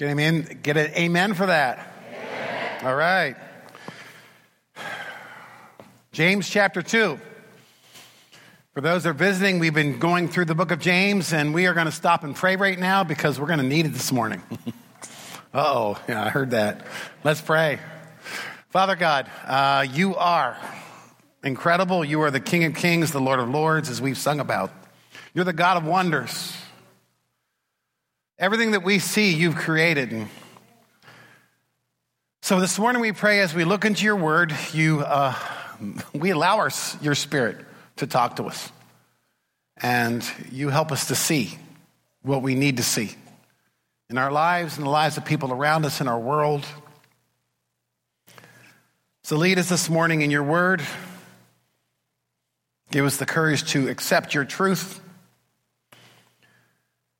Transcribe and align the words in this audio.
Get 0.00 0.08
amen. 0.08 0.60
Get 0.62 0.78
an 0.78 0.92
amen 0.94 1.34
for 1.34 1.44
that. 1.44 1.92
Amen. 2.08 2.86
All 2.86 2.94
right. 2.94 3.36
James 6.10 6.48
chapter 6.48 6.80
2. 6.80 7.20
For 8.72 8.80
those 8.80 9.02
that 9.02 9.10
are 9.10 9.12
visiting, 9.12 9.58
we've 9.58 9.74
been 9.74 9.98
going 9.98 10.28
through 10.28 10.46
the 10.46 10.54
book 10.54 10.70
of 10.70 10.80
James, 10.80 11.34
and 11.34 11.52
we 11.52 11.66
are 11.66 11.74
going 11.74 11.84
to 11.84 11.92
stop 11.92 12.24
and 12.24 12.34
pray 12.34 12.56
right 12.56 12.78
now 12.78 13.04
because 13.04 13.38
we're 13.38 13.46
going 13.46 13.58
to 13.58 13.66
need 13.66 13.84
it 13.84 13.90
this 13.90 14.10
morning. 14.10 14.40
oh, 15.52 16.02
yeah, 16.08 16.24
I 16.24 16.30
heard 16.30 16.52
that. 16.52 16.86
Let's 17.22 17.42
pray. 17.42 17.78
Father 18.70 18.96
God, 18.96 19.30
uh, 19.44 19.86
you 19.92 20.16
are 20.16 20.56
incredible. 21.44 22.06
You 22.06 22.22
are 22.22 22.30
the 22.30 22.40
King 22.40 22.64
of 22.64 22.74
Kings, 22.74 23.12
the 23.12 23.20
Lord 23.20 23.38
of 23.38 23.50
Lords, 23.50 23.90
as 23.90 24.00
we've 24.00 24.16
sung 24.16 24.40
about. 24.40 24.72
You're 25.34 25.44
the 25.44 25.52
God 25.52 25.76
of 25.76 25.84
wonders. 25.84 26.56
Everything 28.40 28.70
that 28.70 28.82
we 28.82 29.00
see, 29.00 29.34
you've 29.34 29.56
created. 29.56 30.26
So 32.40 32.58
this 32.58 32.78
morning 32.78 33.02
we 33.02 33.12
pray 33.12 33.40
as 33.40 33.52
we 33.52 33.64
look 33.64 33.84
into 33.84 34.02
your 34.06 34.16
word, 34.16 34.54
you, 34.72 35.00
uh, 35.00 35.34
we 36.14 36.30
allow 36.30 36.56
our, 36.56 36.70
your 37.02 37.14
spirit 37.14 37.58
to 37.96 38.06
talk 38.06 38.36
to 38.36 38.44
us. 38.44 38.72
And 39.76 40.24
you 40.50 40.70
help 40.70 40.90
us 40.90 41.08
to 41.08 41.14
see 41.14 41.58
what 42.22 42.40
we 42.40 42.54
need 42.54 42.78
to 42.78 42.82
see 42.82 43.14
in 44.08 44.16
our 44.16 44.32
lives 44.32 44.78
and 44.78 44.86
the 44.86 44.90
lives 44.90 45.18
of 45.18 45.26
people 45.26 45.52
around 45.52 45.84
us 45.84 46.00
in 46.00 46.08
our 46.08 46.18
world. 46.18 46.64
So 49.22 49.36
lead 49.36 49.58
us 49.58 49.68
this 49.68 49.90
morning 49.90 50.22
in 50.22 50.30
your 50.30 50.44
word. 50.44 50.80
Give 52.90 53.04
us 53.04 53.18
the 53.18 53.26
courage 53.26 53.70
to 53.72 53.90
accept 53.90 54.32
your 54.32 54.46
truth 54.46 54.98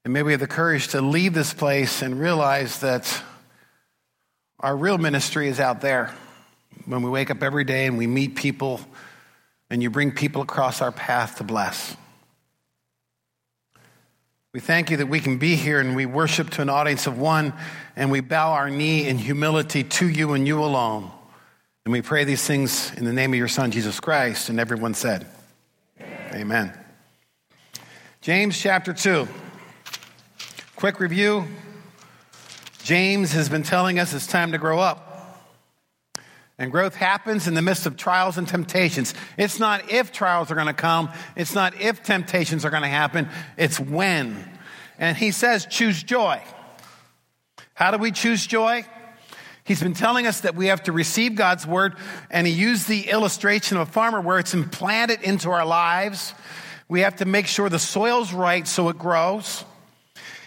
and 0.04 0.14
may 0.14 0.22
we 0.22 0.32
have 0.32 0.40
the 0.40 0.46
courage 0.46 0.88
to 0.88 1.00
leave 1.00 1.34
this 1.34 1.52
place 1.52 2.00
and 2.00 2.18
realize 2.18 2.80
that 2.80 3.22
our 4.59 4.76
real 4.76 4.98
ministry 4.98 5.48
is 5.48 5.60
out 5.60 5.80
there. 5.80 6.14
When 6.87 7.02
we 7.02 7.10
wake 7.10 7.30
up 7.30 7.42
every 7.42 7.65
day 7.65 7.87
and 7.87 7.98
we 7.98 8.07
meet 8.07 8.34
people 8.34 8.80
and 9.68 9.82
you 9.82 9.90
bring 9.90 10.12
people 10.12 10.40
across 10.42 10.80
our 10.80 10.90
path 10.90 11.37
to 11.37 11.45
bless. 11.45 11.96
We 14.52 14.60
thank 14.60 14.90
you 14.90 14.96
that 14.96 15.07
we 15.07 15.20
can 15.20 15.38
be 15.38 15.54
here 15.54 15.79
and 15.80 15.95
we 15.95 16.07
worship 16.07 16.51
to 16.51 16.62
an 16.62 16.68
audience 16.68 17.07
of 17.07 17.18
one 17.18 17.52
and 17.95 18.10
we 18.10 18.20
bow 18.20 18.52
our 18.52 18.70
knee 18.70 19.07
in 19.07 19.18
humility 19.18 19.85
to 19.85 20.09
you 20.09 20.32
and 20.32 20.46
you 20.46 20.64
alone. 20.64 21.10
And 21.85 21.92
we 21.92 22.02
pray 22.02 22.24
these 22.24 22.45
things 22.45 22.92
in 22.95 23.04
the 23.04 23.12
name 23.12 23.32
of 23.32 23.38
your 23.38 23.48
Son, 23.48 23.70
Jesus 23.70 24.01
Christ. 24.01 24.48
And 24.48 24.59
everyone 24.59 24.95
said, 24.95 25.26
Amen. 26.01 26.30
Amen. 26.35 26.73
James 28.20 28.59
chapter 28.59 28.92
2. 28.92 29.29
Quick 30.80 30.98
review 30.98 31.46
James 32.84 33.32
has 33.32 33.50
been 33.50 33.62
telling 33.62 33.98
us 33.98 34.14
it's 34.14 34.26
time 34.26 34.52
to 34.52 34.59
grow 34.59 34.78
up. 34.78 35.46
And 36.56 36.73
growth 36.73 36.95
happens 36.95 37.46
in 37.46 37.52
the 37.52 37.60
midst 37.60 37.84
of 37.84 37.98
trials 37.98 38.38
and 38.38 38.48
temptations. 38.48 39.12
It's 39.36 39.58
not 39.58 39.92
if 39.92 40.10
trials 40.10 40.51
are 40.51 40.54
going 40.54 40.68
to 40.68 40.73
come, 40.73 41.10
it's 41.36 41.54
not 41.54 41.78
if 41.78 42.02
temptations 42.02 42.64
are 42.64 42.70
going 42.70 42.82
to 42.82 42.88
happen, 42.88 43.28
it's 43.58 43.78
when. 43.78 44.42
And 44.98 45.18
he 45.18 45.32
says, 45.32 45.66
choose 45.66 46.02
joy. 46.02 46.40
How 47.74 47.90
do 47.90 47.98
we 47.98 48.10
choose 48.10 48.46
joy? 48.46 48.86
He's 49.64 49.82
been 49.82 49.92
telling 49.92 50.26
us 50.26 50.40
that 50.40 50.54
we 50.54 50.68
have 50.68 50.84
to 50.84 50.92
receive 50.92 51.34
God's 51.34 51.66
word, 51.66 51.95
and 52.30 52.46
he 52.46 52.54
used 52.54 52.88
the 52.88 53.10
illustration 53.10 53.76
of 53.76 53.86
a 53.86 53.92
farmer 53.92 54.23
where 54.23 54.38
it's 54.38 54.54
implanted 54.54 55.20
into 55.20 55.51
our 55.51 55.66
lives. 55.66 56.32
We 56.88 57.01
have 57.01 57.16
to 57.16 57.26
make 57.26 57.48
sure 57.48 57.68
the 57.68 57.78
soil's 57.78 58.32
right 58.32 58.66
so 58.66 58.88
it 58.88 58.96
grows. 58.96 59.66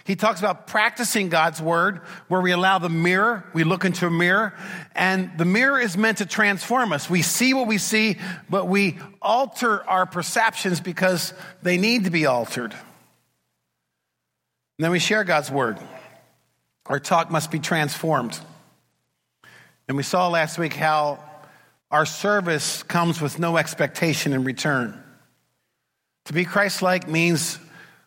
He 0.04 0.16
talks 0.16 0.38
about 0.38 0.66
practicing 0.66 1.30
God's 1.30 1.62
word, 1.62 1.98
where 2.28 2.42
we 2.42 2.52
allow 2.52 2.78
the 2.78 2.90
mirror, 2.90 3.44
we 3.54 3.64
look 3.64 3.86
into 3.86 4.06
a 4.06 4.10
mirror, 4.10 4.52
and 4.94 5.30
the 5.38 5.46
mirror 5.46 5.80
is 5.80 5.96
meant 5.96 6.18
to 6.18 6.26
transform 6.26 6.92
us. 6.92 7.08
We 7.08 7.22
see 7.22 7.54
what 7.54 7.66
we 7.66 7.78
see, 7.78 8.18
but 8.50 8.68
we 8.68 8.98
alter 9.22 9.82
our 9.84 10.04
perceptions 10.04 10.80
because 10.80 11.32
they 11.62 11.78
need 11.78 12.04
to 12.04 12.10
be 12.10 12.26
altered. 12.26 12.72
And 12.72 14.84
then 14.84 14.90
we 14.90 14.98
share 14.98 15.24
God's 15.24 15.50
word. 15.50 15.78
Our 16.86 17.00
talk 17.00 17.30
must 17.30 17.50
be 17.50 17.58
transformed. 17.58 18.38
And 19.88 19.96
we 19.96 20.02
saw 20.02 20.28
last 20.28 20.58
week 20.58 20.74
how 20.74 21.24
our 21.90 22.04
service 22.04 22.82
comes 22.82 23.22
with 23.22 23.38
no 23.38 23.56
expectation 23.56 24.34
in 24.34 24.44
return. 24.44 25.02
To 26.26 26.34
be 26.34 26.44
Christ 26.44 26.82
like 26.82 27.08
means 27.08 27.58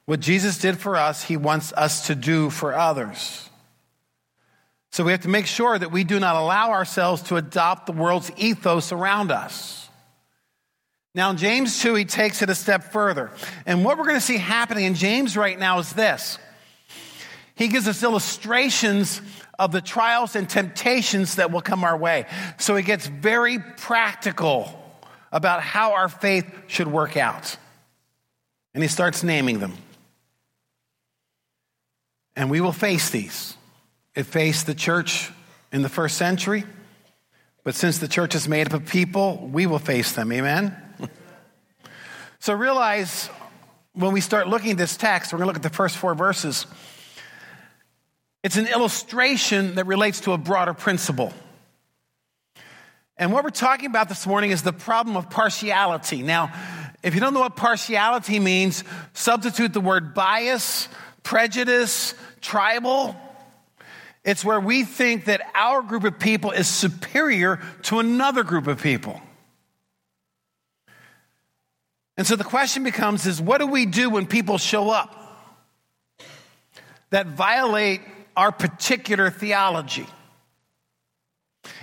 what 0.08 0.22
Jesus 0.22 0.58
did 0.58 0.80
for 0.80 0.96
us, 0.96 1.22
he 1.22 1.36
wants 1.36 1.74
us 1.74 2.08
to 2.08 2.16
do 2.16 2.50
for 2.50 2.74
others. 2.74 3.50
So 4.94 5.04
we 5.04 5.12
have 5.12 5.24
to 5.24 5.30
make 5.30 5.46
sure 5.46 5.78
that 5.78 5.92
we 5.92 6.06
do 6.06 6.18
not 6.18 6.38
allow 6.38 6.72
ourselves 6.72 7.24
to 7.24 7.36
adopt 7.36 7.86
the 7.88 7.92
world's 7.92 8.32
ethos 8.38 8.94
around 8.94 9.32
us. 9.32 9.90
Now, 11.14 11.30
in 11.32 11.38
James 11.38 11.82
2, 11.82 11.94
he 11.96 12.06
takes 12.06 12.42
it 12.42 12.50
a 12.50 12.56
step 12.56 12.94
further. 12.94 13.32
And 13.66 13.84
what 13.84 13.98
we're 13.98 14.06
going 14.06 14.16
to 14.16 14.22
see 14.22 14.38
happening 14.38 14.86
in 14.86 14.96
James 14.96 15.36
right 15.36 15.60
now 15.60 15.80
is 15.80 15.92
this 15.92 16.40
he 17.56 17.68
gives 17.68 17.88
us 17.88 18.02
illustrations 18.02 19.22
of 19.60 19.74
the 19.74 19.82
trials 19.82 20.38
and 20.38 20.48
temptations 20.48 21.36
that 21.36 21.52
will 21.52 21.62
come 21.62 21.84
our 21.84 21.98
way. 21.98 22.28
So 22.60 22.78
he 22.78 22.84
gets 22.84 23.08
very 23.08 23.60
practical 23.60 24.72
about 25.34 25.62
how 25.62 25.96
our 25.96 26.08
faith 26.08 26.50
should 26.68 26.88
work 26.88 27.18
out. 27.18 27.58
And 28.74 28.82
he 28.82 28.88
starts 28.88 29.22
naming 29.22 29.60
them. 29.60 29.74
And 32.38 32.52
we 32.52 32.62
will 32.62 32.72
face 32.72 33.10
these. 33.10 33.58
It 34.16 34.28
faced 34.28 34.68
the 34.68 34.76
church 34.76 35.32
in 35.72 35.82
the 35.82 35.90
first 35.90 36.18
century, 36.18 36.66
but 37.64 37.74
since 37.74 37.98
the 37.98 38.08
church 38.08 38.36
is 38.36 38.48
made 38.48 38.68
up 38.68 38.74
of 38.74 38.86
people, 38.86 39.50
we 39.52 39.66
will 39.66 39.80
face 39.80 40.12
them. 40.12 40.32
Amen? 40.32 40.78
so 42.40 42.54
realize 42.54 43.28
when 43.94 44.14
we 44.14 44.22
start 44.22 44.48
looking 44.48 44.72
at 44.72 44.78
this 44.78 44.96
text, 44.96 45.34
we're 45.34 45.40
going 45.40 45.48
to 45.48 45.48
look 45.48 45.56
at 45.56 45.64
the 45.64 45.76
first 45.76 45.98
four 45.98 46.14
verses. 46.14 46.68
It's 48.44 48.56
an 48.56 48.68
illustration 48.68 49.76
that 49.76 49.88
relates 49.88 50.22
to 50.22 50.34
a 50.34 50.38
broader 50.38 50.76
principle. 50.76 51.34
And 53.18 53.34
what 53.34 53.44
we're 53.44 53.50
talking 53.50 53.88
about 53.88 54.10
this 54.10 54.28
morning 54.28 54.52
is 54.52 54.62
the 54.62 54.74
problem 54.74 55.18
of 55.18 55.32
partiality. 55.32 56.22
Now, 56.22 56.54
if 57.02 57.16
you 57.16 57.20
don't 57.20 57.34
know 57.34 57.40
what 57.40 57.56
partiality 57.56 58.40
means, 58.40 58.84
substitute 59.14 59.74
the 59.74 59.82
word 59.82 60.14
bias, 60.14 60.88
prejudice, 61.28 62.14
tribal. 62.40 63.14
It's 64.24 64.46
where 64.46 64.62
we 64.62 64.86
think 64.86 65.26
that 65.26 65.42
our 65.54 65.82
group 65.82 66.06
of 66.06 66.20
people 66.20 66.52
is 66.52 66.70
superior 66.70 67.60
to 67.84 68.00
another 68.00 68.44
group 68.44 68.68
of 68.68 68.82
people. 68.82 69.22
And 72.16 72.26
so 72.26 72.38
the 72.38 72.46
question 72.46 72.86
becomes 72.86 73.26
is 73.26 73.42
what 73.42 73.58
do 73.58 73.68
we 73.68 73.86
do 73.86 74.10
when 74.10 74.26
people 74.26 74.58
show 74.58 74.90
up 74.90 75.14
that 77.10 77.28
violate 77.28 78.00
our 78.38 78.54
particular 78.54 79.30
theology? 79.30 80.08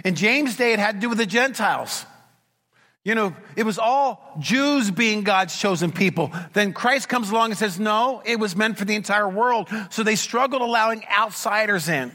In 0.07 0.15
James' 0.15 0.57
day, 0.57 0.73
it 0.73 0.79
had 0.79 0.95
to 0.95 1.01
do 1.03 1.11
with 1.11 1.19
the 1.19 1.27
Gentiles. 1.27 2.07
You 3.05 3.15
know, 3.15 3.37
it 3.55 3.65
was 3.65 3.79
all 3.79 4.35
Jews 4.39 4.91
being 4.91 5.25
God's 5.25 5.57
chosen 5.59 5.93
people. 5.93 6.33
Then 6.55 6.73
Christ 6.73 7.09
comes 7.09 7.31
along 7.31 7.51
and 7.51 7.59
says, 7.59 7.79
no, 7.79 8.23
it 8.25 8.41
was 8.41 8.57
meant 8.57 8.79
for 8.79 8.87
the 8.87 8.95
entire 8.95 9.29
world. 9.29 9.69
So 9.91 10.03
they 10.03 10.17
struggled 10.17 10.63
allowing 10.63 11.05
outsiders 11.07 11.89
in. 11.91 12.13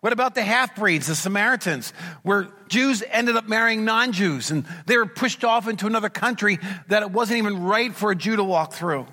What 0.00 0.12
about 0.12 0.34
the 0.34 0.42
half 0.42 0.74
breeds, 0.74 1.06
the 1.06 1.14
Samaritans, 1.14 1.92
where 2.22 2.48
Jews 2.68 3.04
ended 3.08 3.36
up 3.36 3.46
marrying 3.46 3.84
non 3.84 4.12
Jews 4.12 4.50
and 4.50 4.66
they 4.86 4.96
were 4.96 5.06
pushed 5.06 5.44
off 5.44 5.68
into 5.68 5.86
another 5.86 6.08
country 6.08 6.58
that 6.88 7.02
it 7.02 7.10
wasn't 7.10 7.38
even 7.38 7.62
right 7.64 7.94
for 7.94 8.10
a 8.10 8.16
Jew 8.16 8.36
to 8.36 8.44
walk 8.44 8.72
through? 8.72 9.06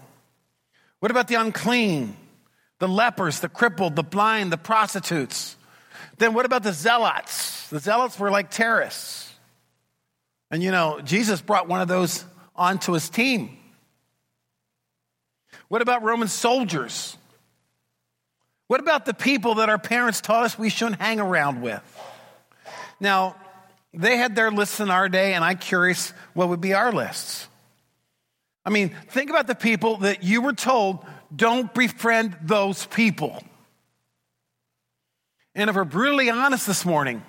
What 1.00 1.12
about 1.12 1.28
the 1.28 1.36
unclean, 1.36 2.16
the 2.80 2.88
lepers, 2.88 3.42
the 3.42 3.50
crippled, 3.50 3.96
the 3.96 4.04
blind, 4.04 4.52
the 4.52 4.58
prostitutes? 4.58 5.56
Then 6.18 6.34
what 6.34 6.46
about 6.46 6.64
the 6.64 6.74
zealots? 6.74 7.68
The 7.70 7.80
zealots 7.80 8.18
were 8.18 8.32
like 8.32 8.50
terrorists. 8.50 9.21
And 10.52 10.62
you 10.62 10.70
know, 10.70 11.00
Jesus 11.02 11.42
brought 11.42 11.68
one 11.68 11.82
of 11.82 11.88
those 11.88 12.26
onto 12.56 12.92
his 12.92 13.10
team. 13.10 13.58
What 15.70 15.82
about 15.82 16.04
Roman 16.04 16.28
soldiers? 16.28 17.18
What 18.68 18.82
about 18.82 19.06
the 19.06 19.14
people 19.14 19.56
that 19.56 19.70
our 19.70 19.78
parents 19.78 20.22
taught 20.22 20.44
us 20.44 20.60
we 20.60 20.70
shouldn't 20.70 21.02
hang 21.02 21.20
around 21.20 21.62
with? 21.62 21.82
Now, 23.00 23.36
they 23.94 24.18
had 24.18 24.36
their 24.36 24.52
lists 24.52 24.80
in 24.80 24.90
our 24.90 25.10
day, 25.10 25.34
and 25.34 25.44
I'm 25.44 25.58
curious 25.58 26.14
what 26.34 26.50
would 26.50 26.62
be 26.62 26.74
our 26.74 26.92
lists. 26.92 27.48
I 28.66 28.70
mean, 28.70 28.96
think 29.10 29.30
about 29.30 29.48
the 29.48 29.56
people 29.56 29.98
that 29.98 30.24
you 30.24 30.42
were 30.42 30.54
told 30.54 31.06
don't 31.36 31.74
befriend 31.74 32.38
those 32.44 32.86
people. 32.86 33.42
And 35.56 35.70
if 35.70 35.76
we're 35.76 35.84
brutally 35.84 36.30
honest 36.30 36.68
this 36.68 36.86
morning, 36.86 37.24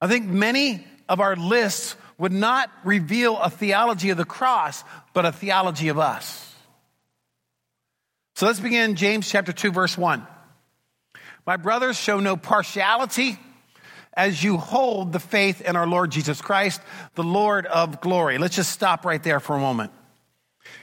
I 0.00 0.08
think 0.08 0.26
many 0.26 0.84
of 1.08 1.20
our 1.20 1.36
lists 1.36 1.96
would 2.18 2.32
not 2.32 2.70
reveal 2.84 3.38
a 3.38 3.50
theology 3.50 4.10
of 4.10 4.16
the 4.16 4.24
cross, 4.24 4.84
but 5.14 5.24
a 5.24 5.32
theology 5.32 5.88
of 5.88 5.98
us. 5.98 6.54
So 8.36 8.46
let's 8.46 8.60
begin 8.60 8.94
James 8.94 9.28
chapter 9.28 9.52
2 9.52 9.72
verse 9.72 9.98
1. 9.98 10.26
My 11.46 11.56
brothers 11.56 11.98
show 11.98 12.20
no 12.20 12.36
partiality 12.36 13.38
as 14.14 14.42
you 14.42 14.56
hold 14.56 15.12
the 15.12 15.20
faith 15.20 15.60
in 15.60 15.76
our 15.76 15.86
Lord 15.86 16.10
Jesus 16.10 16.40
Christ, 16.40 16.80
the 17.14 17.24
Lord 17.24 17.66
of 17.66 18.00
glory. 18.00 18.38
Let's 18.38 18.56
just 18.56 18.70
stop 18.70 19.04
right 19.04 19.22
there 19.22 19.40
for 19.40 19.56
a 19.56 19.60
moment. 19.60 19.92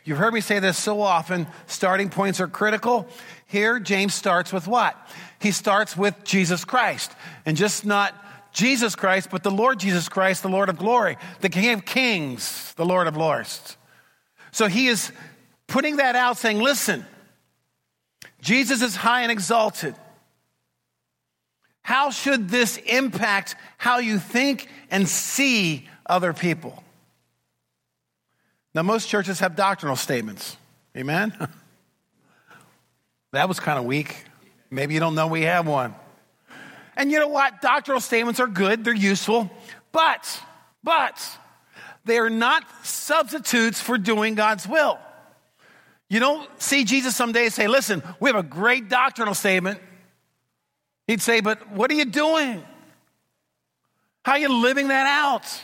You've 0.03 0.17
heard 0.17 0.33
me 0.33 0.41
say 0.41 0.59
this 0.59 0.77
so 0.77 1.01
often, 1.01 1.47
starting 1.67 2.09
points 2.09 2.39
are 2.39 2.47
critical. 2.47 3.07
Here, 3.45 3.79
James 3.79 4.13
starts 4.13 4.51
with 4.51 4.67
what? 4.67 4.95
He 5.39 5.51
starts 5.51 5.95
with 5.95 6.23
Jesus 6.23 6.65
Christ. 6.65 7.11
And 7.45 7.55
just 7.55 7.85
not 7.85 8.13
Jesus 8.57 8.95
Christ, 8.95 9.29
but 9.29 9.43
the 9.43 9.51
Lord 9.51 9.79
Jesus 9.79 10.09
Christ, 10.09 10.41
the 10.41 10.49
Lord 10.49 10.67
of 10.67 10.79
glory, 10.79 11.17
the 11.41 11.49
King 11.49 11.73
of 11.73 11.85
kings, 11.85 12.73
the 12.73 12.85
Lord 12.85 13.05
of 13.05 13.15
lords. 13.15 13.77
So 14.51 14.65
he 14.65 14.87
is 14.87 15.11
putting 15.67 15.97
that 15.97 16.15
out, 16.15 16.37
saying, 16.37 16.57
listen, 16.57 17.05
Jesus 18.41 18.81
is 18.81 18.95
high 18.95 19.21
and 19.21 19.31
exalted. 19.31 19.93
How 21.83 22.09
should 22.09 22.49
this 22.49 22.77
impact 22.77 23.55
how 23.77 23.99
you 23.99 24.17
think 24.17 24.67
and 24.89 25.07
see 25.07 25.87
other 26.07 26.33
people? 26.33 26.83
Now, 28.73 28.81
most 28.81 29.07
churches 29.07 29.39
have 29.39 29.55
doctrinal 29.55 29.95
statements. 29.95 30.57
Amen? 30.97 31.31
that 33.33 33.47
was 33.47 33.59
kind 33.59 33.77
of 33.77 33.85
weak. 33.85 34.25
Maybe 34.71 34.95
you 34.95 34.99
don't 34.99 35.13
know 35.13 35.27
we 35.27 35.43
have 35.43 35.67
one. 35.67 35.93
And 36.97 37.11
you 37.11 37.19
know 37.19 37.27
what? 37.27 37.61
Doctrinal 37.61 38.01
statements 38.01 38.39
are 38.39 38.47
good, 38.47 38.83
they're 38.83 38.93
useful, 38.93 39.49
but, 39.91 40.41
but, 40.83 41.37
they 42.03 42.17
are 42.17 42.29
not 42.29 42.63
substitutes 42.83 43.79
for 43.79 43.97
doing 43.97 44.33
God's 44.33 44.67
will. 44.67 44.97
You 46.09 46.19
don't 46.19 46.49
see 46.61 46.85
Jesus 46.85 47.15
someday 47.15 47.49
say, 47.49 47.67
listen, 47.67 48.01
we 48.19 48.29
have 48.29 48.37
a 48.37 48.47
great 48.47 48.89
doctrinal 48.89 49.33
statement. 49.33 49.79
He'd 51.05 51.21
say, 51.21 51.41
but 51.41 51.71
what 51.71 51.91
are 51.91 51.95
you 51.95 52.05
doing? 52.05 52.63
How 54.25 54.33
are 54.33 54.39
you 54.39 54.49
living 54.49 54.87
that 54.87 55.05
out? 55.05 55.61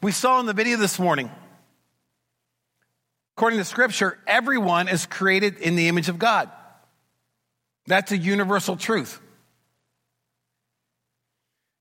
We 0.00 0.12
saw 0.12 0.40
in 0.40 0.46
the 0.46 0.52
video 0.52 0.76
this 0.78 0.98
morning, 0.98 1.30
according 3.36 3.58
to 3.58 3.64
scripture, 3.64 4.18
everyone 4.26 4.88
is 4.88 5.04
created 5.04 5.58
in 5.58 5.76
the 5.76 5.88
image 5.88 6.08
of 6.08 6.18
God. 6.18 6.50
That's 7.86 8.12
a 8.12 8.16
universal 8.16 8.76
truth. 8.76 9.20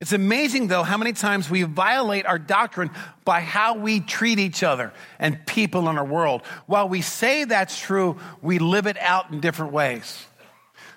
It's 0.03 0.11
amazing, 0.11 0.67
though, 0.67 0.83
how 0.83 0.97
many 0.97 1.13
times 1.13 1.49
we 1.49 1.63
violate 1.63 2.25
our 2.25 2.37
doctrine 2.37 2.91
by 3.23 3.39
how 3.39 3.77
we 3.77 4.01
treat 4.01 4.37
each 4.37 4.61
other 4.61 4.91
and 5.17 5.45
people 5.45 5.87
in 5.87 5.97
our 5.97 6.03
world. 6.03 6.41
While 6.65 6.89
we 6.89 6.99
say 6.99 7.45
that's 7.45 7.79
true, 7.79 8.19
we 8.41 8.59
live 8.59 8.85
it 8.85 8.97
out 8.99 9.31
in 9.31 9.39
different 9.39 9.71
ways. 9.71 10.25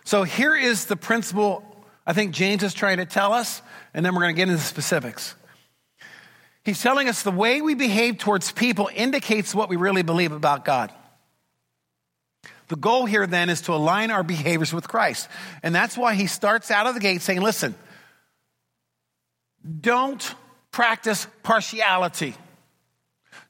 So 0.05 0.25
here 0.25 0.57
is 0.57 0.87
the 0.87 0.97
principle 0.97 1.63
I 2.05 2.15
think 2.15 2.33
James 2.33 2.65
is 2.65 2.75
trying 2.75 2.97
to 2.97 3.07
tell 3.07 3.33
us, 3.33 3.63
and 3.95 4.05
then 4.05 4.13
we're 4.13 4.23
going 4.23 4.35
to 4.35 4.37
get 4.37 4.49
into 4.49 4.57
the 4.57 4.61
specifics. 4.61 5.37
He's 6.65 6.83
telling 6.83 7.09
us 7.09 7.23
the 7.23 7.31
way 7.31 7.61
we 7.61 7.75
behave 7.75 8.19
towards 8.19 8.51
people 8.51 8.91
indicates 8.93 9.55
what 9.55 9.69
we 9.69 9.77
really 9.77 10.03
believe 10.03 10.33
about 10.33 10.65
God. 10.65 10.91
The 12.67 12.77
goal 12.77 13.07
here 13.07 13.29
then 13.29 13.51
is 13.51 13.61
to 13.63 13.73
align 13.73 14.11
our 14.11 14.25
behaviors 14.25 14.73
with 14.73 14.89
Christ. 14.89 15.29
And 15.63 15.73
that's 15.73 15.97
why 15.97 16.15
he 16.15 16.27
starts 16.27 16.73
out 16.73 16.89
of 16.89 16.95
the 16.95 17.01
gate 17.01 17.23
saying, 17.23 17.41
listen, 17.41 17.77
don't 19.81 20.35
practice 20.71 21.27
partiality. 21.43 22.35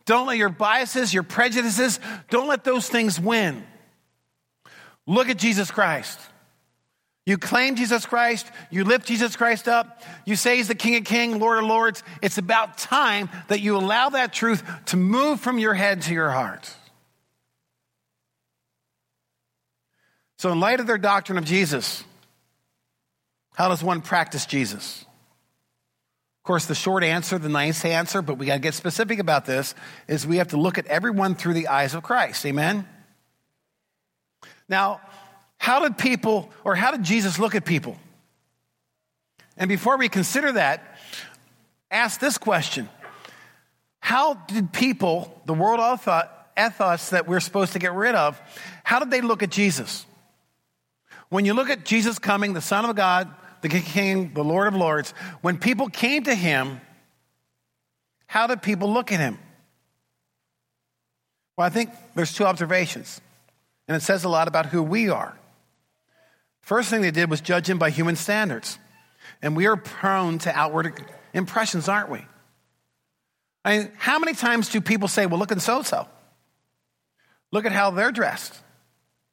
Don't 0.04 0.26
let 0.28 0.36
your 0.36 0.48
biases, 0.48 1.12
your 1.12 1.24
prejudices, 1.24 1.98
don't 2.30 2.48
let 2.48 2.64
those 2.64 2.88
things 2.88 3.20
win. 3.20 3.64
Look 5.06 5.28
at 5.28 5.36
Jesus 5.36 5.70
Christ. 5.70 6.18
You 7.26 7.38
claim 7.38 7.74
Jesus 7.74 8.06
Christ, 8.06 8.46
you 8.70 8.84
lift 8.84 9.06
Jesus 9.06 9.34
Christ 9.34 9.66
up, 9.66 10.00
you 10.24 10.36
say 10.36 10.58
he's 10.58 10.68
the 10.68 10.76
King 10.76 10.94
of 10.94 11.04
Kings, 11.04 11.36
Lord 11.36 11.58
of 11.58 11.64
Lords. 11.64 12.04
It's 12.22 12.38
about 12.38 12.78
time 12.78 13.28
that 13.48 13.58
you 13.60 13.76
allow 13.76 14.10
that 14.10 14.32
truth 14.32 14.62
to 14.86 14.96
move 14.96 15.40
from 15.40 15.58
your 15.58 15.74
head 15.74 16.02
to 16.02 16.14
your 16.14 16.30
heart. 16.30 16.72
So, 20.38 20.52
in 20.52 20.60
light 20.60 20.78
of 20.78 20.86
their 20.86 20.98
doctrine 20.98 21.38
of 21.38 21.44
Jesus, 21.44 22.04
how 23.56 23.68
does 23.70 23.82
one 23.82 24.02
practice 24.02 24.46
Jesus? 24.46 25.04
Of 26.46 26.48
course, 26.48 26.66
the 26.66 26.76
short 26.76 27.02
answer, 27.02 27.40
the 27.40 27.48
nice 27.48 27.84
answer, 27.84 28.22
but 28.22 28.38
we 28.38 28.46
got 28.46 28.52
to 28.52 28.60
get 28.60 28.74
specific 28.74 29.18
about 29.18 29.46
this, 29.46 29.74
is 30.06 30.24
we 30.24 30.36
have 30.36 30.46
to 30.50 30.56
look 30.56 30.78
at 30.78 30.86
everyone 30.86 31.34
through 31.34 31.54
the 31.54 31.66
eyes 31.66 31.92
of 31.92 32.04
Christ. 32.04 32.46
Amen? 32.46 32.86
Now, 34.68 35.00
how 35.58 35.80
did 35.80 35.98
people, 35.98 36.48
or 36.62 36.76
how 36.76 36.92
did 36.92 37.02
Jesus 37.02 37.40
look 37.40 37.56
at 37.56 37.64
people? 37.64 37.96
And 39.56 39.68
before 39.68 39.98
we 39.98 40.08
consider 40.08 40.52
that, 40.52 40.84
ask 41.90 42.20
this 42.20 42.38
question 42.38 42.88
How 43.98 44.34
did 44.34 44.72
people, 44.72 45.42
the 45.46 45.54
world 45.54 45.80
ethos 46.56 47.10
that 47.10 47.26
we're 47.26 47.40
supposed 47.40 47.72
to 47.72 47.80
get 47.80 47.92
rid 47.92 48.14
of, 48.14 48.40
how 48.84 49.00
did 49.00 49.10
they 49.10 49.20
look 49.20 49.42
at 49.42 49.50
Jesus? 49.50 50.06
When 51.28 51.44
you 51.44 51.54
look 51.54 51.70
at 51.70 51.84
Jesus 51.84 52.20
coming, 52.20 52.52
the 52.52 52.60
Son 52.60 52.84
of 52.84 52.94
God, 52.94 53.34
the 53.72 53.80
King, 53.80 54.32
the 54.34 54.44
Lord 54.44 54.68
of 54.68 54.74
Lords, 54.74 55.12
when 55.40 55.58
people 55.58 55.88
came 55.88 56.24
to 56.24 56.34
him, 56.34 56.80
how 58.26 58.46
did 58.46 58.62
people 58.62 58.92
look 58.92 59.12
at 59.12 59.20
him? 59.20 59.38
Well, 61.56 61.66
I 61.66 61.70
think 61.70 61.90
there's 62.14 62.34
two 62.34 62.44
observations, 62.44 63.20
and 63.88 63.96
it 63.96 64.00
says 64.00 64.24
a 64.24 64.28
lot 64.28 64.48
about 64.48 64.66
who 64.66 64.82
we 64.82 65.08
are. 65.08 65.36
First 66.60 66.90
thing 66.90 67.00
they 67.00 67.12
did 67.12 67.30
was 67.30 67.40
judge 67.40 67.70
him 67.70 67.78
by 67.78 67.90
human 67.90 68.16
standards. 68.16 68.78
And 69.42 69.56
we 69.56 69.66
are 69.66 69.76
prone 69.76 70.38
to 70.40 70.50
outward 70.50 70.92
impressions, 71.32 71.88
aren't 71.88 72.10
we? 72.10 72.24
I 73.64 73.78
mean, 73.78 73.92
how 73.96 74.18
many 74.18 74.34
times 74.34 74.68
do 74.68 74.80
people 74.80 75.08
say, 75.08 75.26
well, 75.26 75.38
look 75.38 75.52
at 75.52 75.60
so 75.60 75.82
so? 75.82 76.08
Look 77.52 77.64
at 77.64 77.72
how 77.72 77.90
they're 77.90 78.12
dressed. 78.12 78.54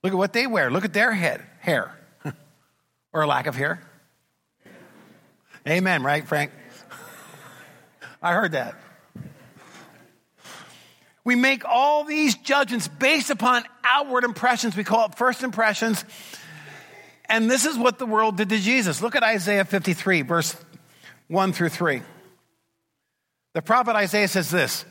Look 0.03 0.13
at 0.13 0.17
what 0.17 0.33
they 0.33 0.47
wear. 0.47 0.69
Look 0.69 0.85
at 0.85 0.93
their 0.93 1.11
head, 1.11 1.41
hair, 1.59 1.91
or 3.13 3.25
lack 3.25 3.47
of 3.47 3.55
hair. 3.55 3.81
Amen, 5.67 6.03
right, 6.03 6.27
Frank? 6.27 6.51
I 8.21 8.33
heard 8.33 8.51
that. 8.53 8.75
We 11.25 11.35
make 11.35 11.63
all 11.65 12.03
these 12.03 12.35
judgments 12.35 12.87
based 12.87 13.29
upon 13.29 13.63
outward 13.83 14.25
impressions. 14.25 14.75
We 14.75 14.83
call 14.83 15.05
it 15.05 15.15
first 15.15 15.41
impressions. 15.41 16.03
And 17.29 17.49
this 17.49 17.65
is 17.65 17.77
what 17.77 17.97
the 17.97 18.05
world 18.05 18.37
did 18.37 18.49
to 18.49 18.59
Jesus. 18.59 19.01
Look 19.01 19.15
at 19.15 19.23
Isaiah 19.23 19.63
53, 19.63 20.23
verse 20.23 20.55
1 21.29 21.53
through 21.53 21.69
3. 21.69 22.01
The 23.53 23.61
prophet 23.61 23.95
Isaiah 23.95 24.27
says 24.27 24.51
this 24.51 24.83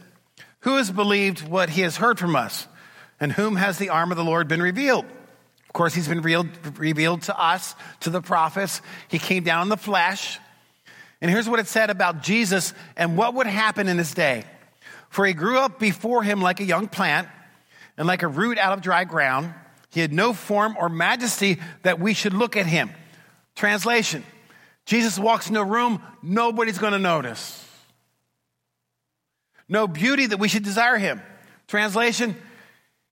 Who 0.61 0.76
has 0.76 0.91
believed 0.91 1.47
what 1.47 1.69
he 1.71 1.83
has 1.83 1.97
heard 1.97 2.19
from 2.19 2.35
us? 2.35 2.67
And 3.21 3.31
whom 3.31 3.57
has 3.57 3.79
the 3.79 3.91
arm 3.91 4.11
of 4.11 4.17
the 4.17 4.25
Lord 4.25 4.49
been 4.49 4.62
revealed? 4.62 5.05
Of 5.05 5.73
course, 5.73 5.95
he's 5.95 6.09
been 6.09 6.19
revealed, 6.19 6.49
revealed 6.79 7.23
to 7.23 7.38
us, 7.38 7.75
to 8.00 8.11
the 8.11 8.21
prophets. 8.21 8.83
He 9.09 9.19
came 9.19 9.45
down 9.45 9.62
in 9.62 9.69
the 9.69 9.76
flesh. 9.76 10.41
And 11.23 11.31
here's 11.31 11.49
what 11.49 11.61
it 11.61 11.69
said 11.69 11.88
about 11.88 12.23
Jesus 12.23 12.75
and 12.97 13.17
what 13.17 13.35
would 13.35 13.47
happen 13.47 13.88
in 13.88 13.97
his 13.97 14.12
day. 14.12 14.45
For 15.09 15.25
he 15.25 15.33
grew 15.33 15.59
up 15.59 15.79
before 15.79 16.25
him 16.25 16.43
like 16.43 16.59
a 16.59 16.64
young 16.64 16.88
plant 16.88 17.29
and 17.97 18.09
like 18.09 18.23
a 18.23 18.29
root 18.29 18.59
out 18.59 18.73
of 18.73 18.83
dry 18.83 19.05
ground. 19.05 19.55
He 19.91 20.00
had 20.00 20.12
no 20.12 20.33
form 20.33 20.76
or 20.76 20.88
majesty 20.88 21.61
that 21.85 22.00
we 22.00 22.12
should 22.12 22.35
look 22.35 22.57
at 22.57 22.67
him. 22.67 22.91
Translation 23.55 24.25
Jesus 24.85 25.17
walks 25.17 25.49
in 25.49 25.55
a 25.55 25.62
room, 25.62 26.02
nobody's 26.25 26.79
going 26.79 26.93
to 26.93 26.99
notice. 26.99 27.64
No 29.69 29.87
beauty 29.87 30.26
that 30.26 30.38
we 30.38 30.49
should 30.49 30.64
desire 30.64 30.99
him. 30.99 31.23
Translation 31.69 32.35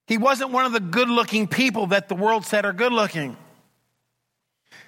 He 0.09 0.19
wasn't 0.19 0.50
one 0.50 0.64
of 0.64 0.73
the 0.73 0.81
good 0.81 1.09
looking 1.09 1.47
people 1.47 1.88
that 1.88 2.09
the 2.09 2.17
world 2.17 2.45
said 2.45 2.64
are 2.64 2.73
good 2.73 2.93
looking. 2.93 3.37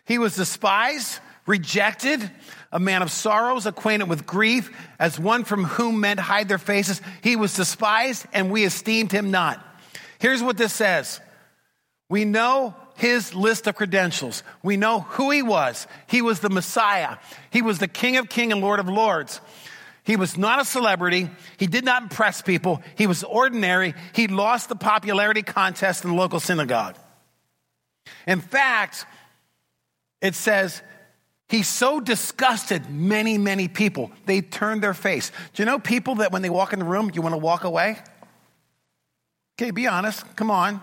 He 0.06 0.18
was 0.18 0.34
despised, 0.34 1.20
rejected, 1.46 2.28
a 2.72 2.80
man 2.80 3.02
of 3.02 3.10
sorrows, 3.10 3.66
acquainted 3.66 4.08
with 4.08 4.26
grief, 4.26 4.74
as 4.98 5.20
one 5.20 5.44
from 5.44 5.64
whom 5.64 6.00
men 6.00 6.18
hide 6.18 6.48
their 6.48 6.58
faces. 6.58 7.00
He 7.22 7.36
was 7.36 7.54
despised, 7.54 8.26
and 8.32 8.50
we 8.50 8.64
esteemed 8.64 9.12
him 9.12 9.30
not. 9.30 9.64
Here's 10.18 10.42
what 10.42 10.56
this 10.56 10.72
says 10.72 11.20
We 12.08 12.24
know 12.24 12.74
his 12.96 13.34
list 13.34 13.66
of 13.66 13.74
credentials. 13.74 14.42
We 14.62 14.76
know 14.76 15.00
who 15.00 15.30
he 15.30 15.42
was. 15.42 15.86
He 16.06 16.22
was 16.22 16.40
the 16.40 16.50
Messiah, 16.50 17.18
he 17.50 17.62
was 17.62 17.78
the 17.78 17.88
King 17.88 18.16
of 18.16 18.28
Kings 18.28 18.52
and 18.52 18.62
Lord 18.62 18.80
of 18.80 18.88
Lords. 18.88 19.40
He 20.04 20.16
was 20.16 20.36
not 20.36 20.60
a 20.60 20.64
celebrity. 20.64 21.30
He 21.58 21.68
did 21.68 21.84
not 21.84 22.02
impress 22.02 22.42
people. 22.42 22.82
He 22.96 23.06
was 23.06 23.22
ordinary. 23.22 23.94
He 24.12 24.26
lost 24.26 24.68
the 24.68 24.74
popularity 24.74 25.42
contest 25.42 26.02
in 26.02 26.10
the 26.10 26.16
local 26.16 26.40
synagogue. 26.40 26.96
In 28.26 28.40
fact, 28.40 29.06
it 30.20 30.34
says 30.34 30.82
he 31.52 31.62
so 31.62 32.00
disgusted 32.00 32.88
many, 32.88 33.36
many 33.36 33.68
people, 33.68 34.10
they 34.24 34.40
turned 34.40 34.82
their 34.82 34.94
face. 34.94 35.30
Do 35.52 35.62
you 35.62 35.66
know 35.66 35.78
people 35.78 36.14
that 36.14 36.32
when 36.32 36.40
they 36.40 36.48
walk 36.48 36.72
in 36.72 36.78
the 36.78 36.84
room, 36.86 37.10
you 37.12 37.20
want 37.20 37.34
to 37.34 37.38
walk 37.38 37.64
away? 37.64 37.98
Okay, 39.60 39.70
be 39.70 39.86
honest. 39.86 40.24
Come 40.34 40.50
on. 40.50 40.80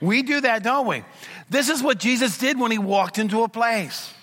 We 0.00 0.22
do 0.22 0.40
that, 0.40 0.62
don't 0.62 0.86
we? 0.86 1.04
This 1.50 1.68
is 1.68 1.82
what 1.82 1.98
Jesus 1.98 2.38
did 2.38 2.58
when 2.58 2.70
he 2.70 2.78
walked 2.78 3.18
into 3.18 3.42
a 3.42 3.50
place. 3.50 4.14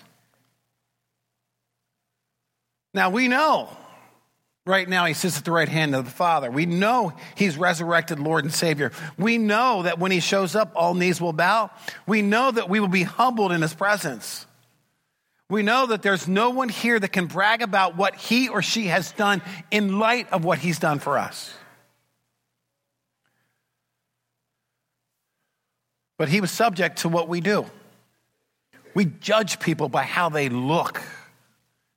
Now 2.92 3.10
we 3.10 3.28
know 3.28 3.68
right 4.66 4.88
now 4.88 5.04
he 5.04 5.14
sits 5.14 5.38
at 5.38 5.44
the 5.44 5.52
right 5.52 5.68
hand 5.68 5.94
of 5.94 6.04
the 6.04 6.10
Father. 6.10 6.50
We 6.50 6.66
know 6.66 7.12
he's 7.36 7.56
resurrected 7.56 8.18
Lord 8.18 8.42
and 8.42 8.52
Savior. 8.52 8.90
We 9.16 9.38
know 9.38 9.84
that 9.84 10.00
when 10.00 10.10
he 10.10 10.18
shows 10.18 10.56
up, 10.56 10.72
all 10.74 10.94
knees 10.94 11.20
will 11.20 11.32
bow. 11.32 11.70
We 12.08 12.22
know 12.22 12.50
that 12.50 12.68
we 12.68 12.80
will 12.80 12.88
be 12.88 13.04
humbled 13.04 13.52
in 13.52 13.62
his 13.62 13.72
presence. 13.72 14.46
We 15.50 15.64
know 15.64 15.86
that 15.86 16.00
there's 16.00 16.28
no 16.28 16.50
one 16.50 16.68
here 16.68 16.98
that 16.98 17.08
can 17.08 17.26
brag 17.26 17.60
about 17.60 17.96
what 17.96 18.14
he 18.14 18.48
or 18.48 18.62
she 18.62 18.86
has 18.86 19.10
done 19.10 19.42
in 19.72 19.98
light 19.98 20.32
of 20.32 20.44
what 20.44 20.58
he's 20.58 20.78
done 20.78 21.00
for 21.00 21.18
us. 21.18 21.52
But 26.16 26.28
he 26.28 26.40
was 26.40 26.52
subject 26.52 26.98
to 26.98 27.08
what 27.08 27.28
we 27.28 27.40
do. 27.40 27.66
We 28.94 29.06
judge 29.06 29.58
people 29.58 29.88
by 29.88 30.04
how 30.04 30.28
they 30.28 30.48
look 30.48 31.02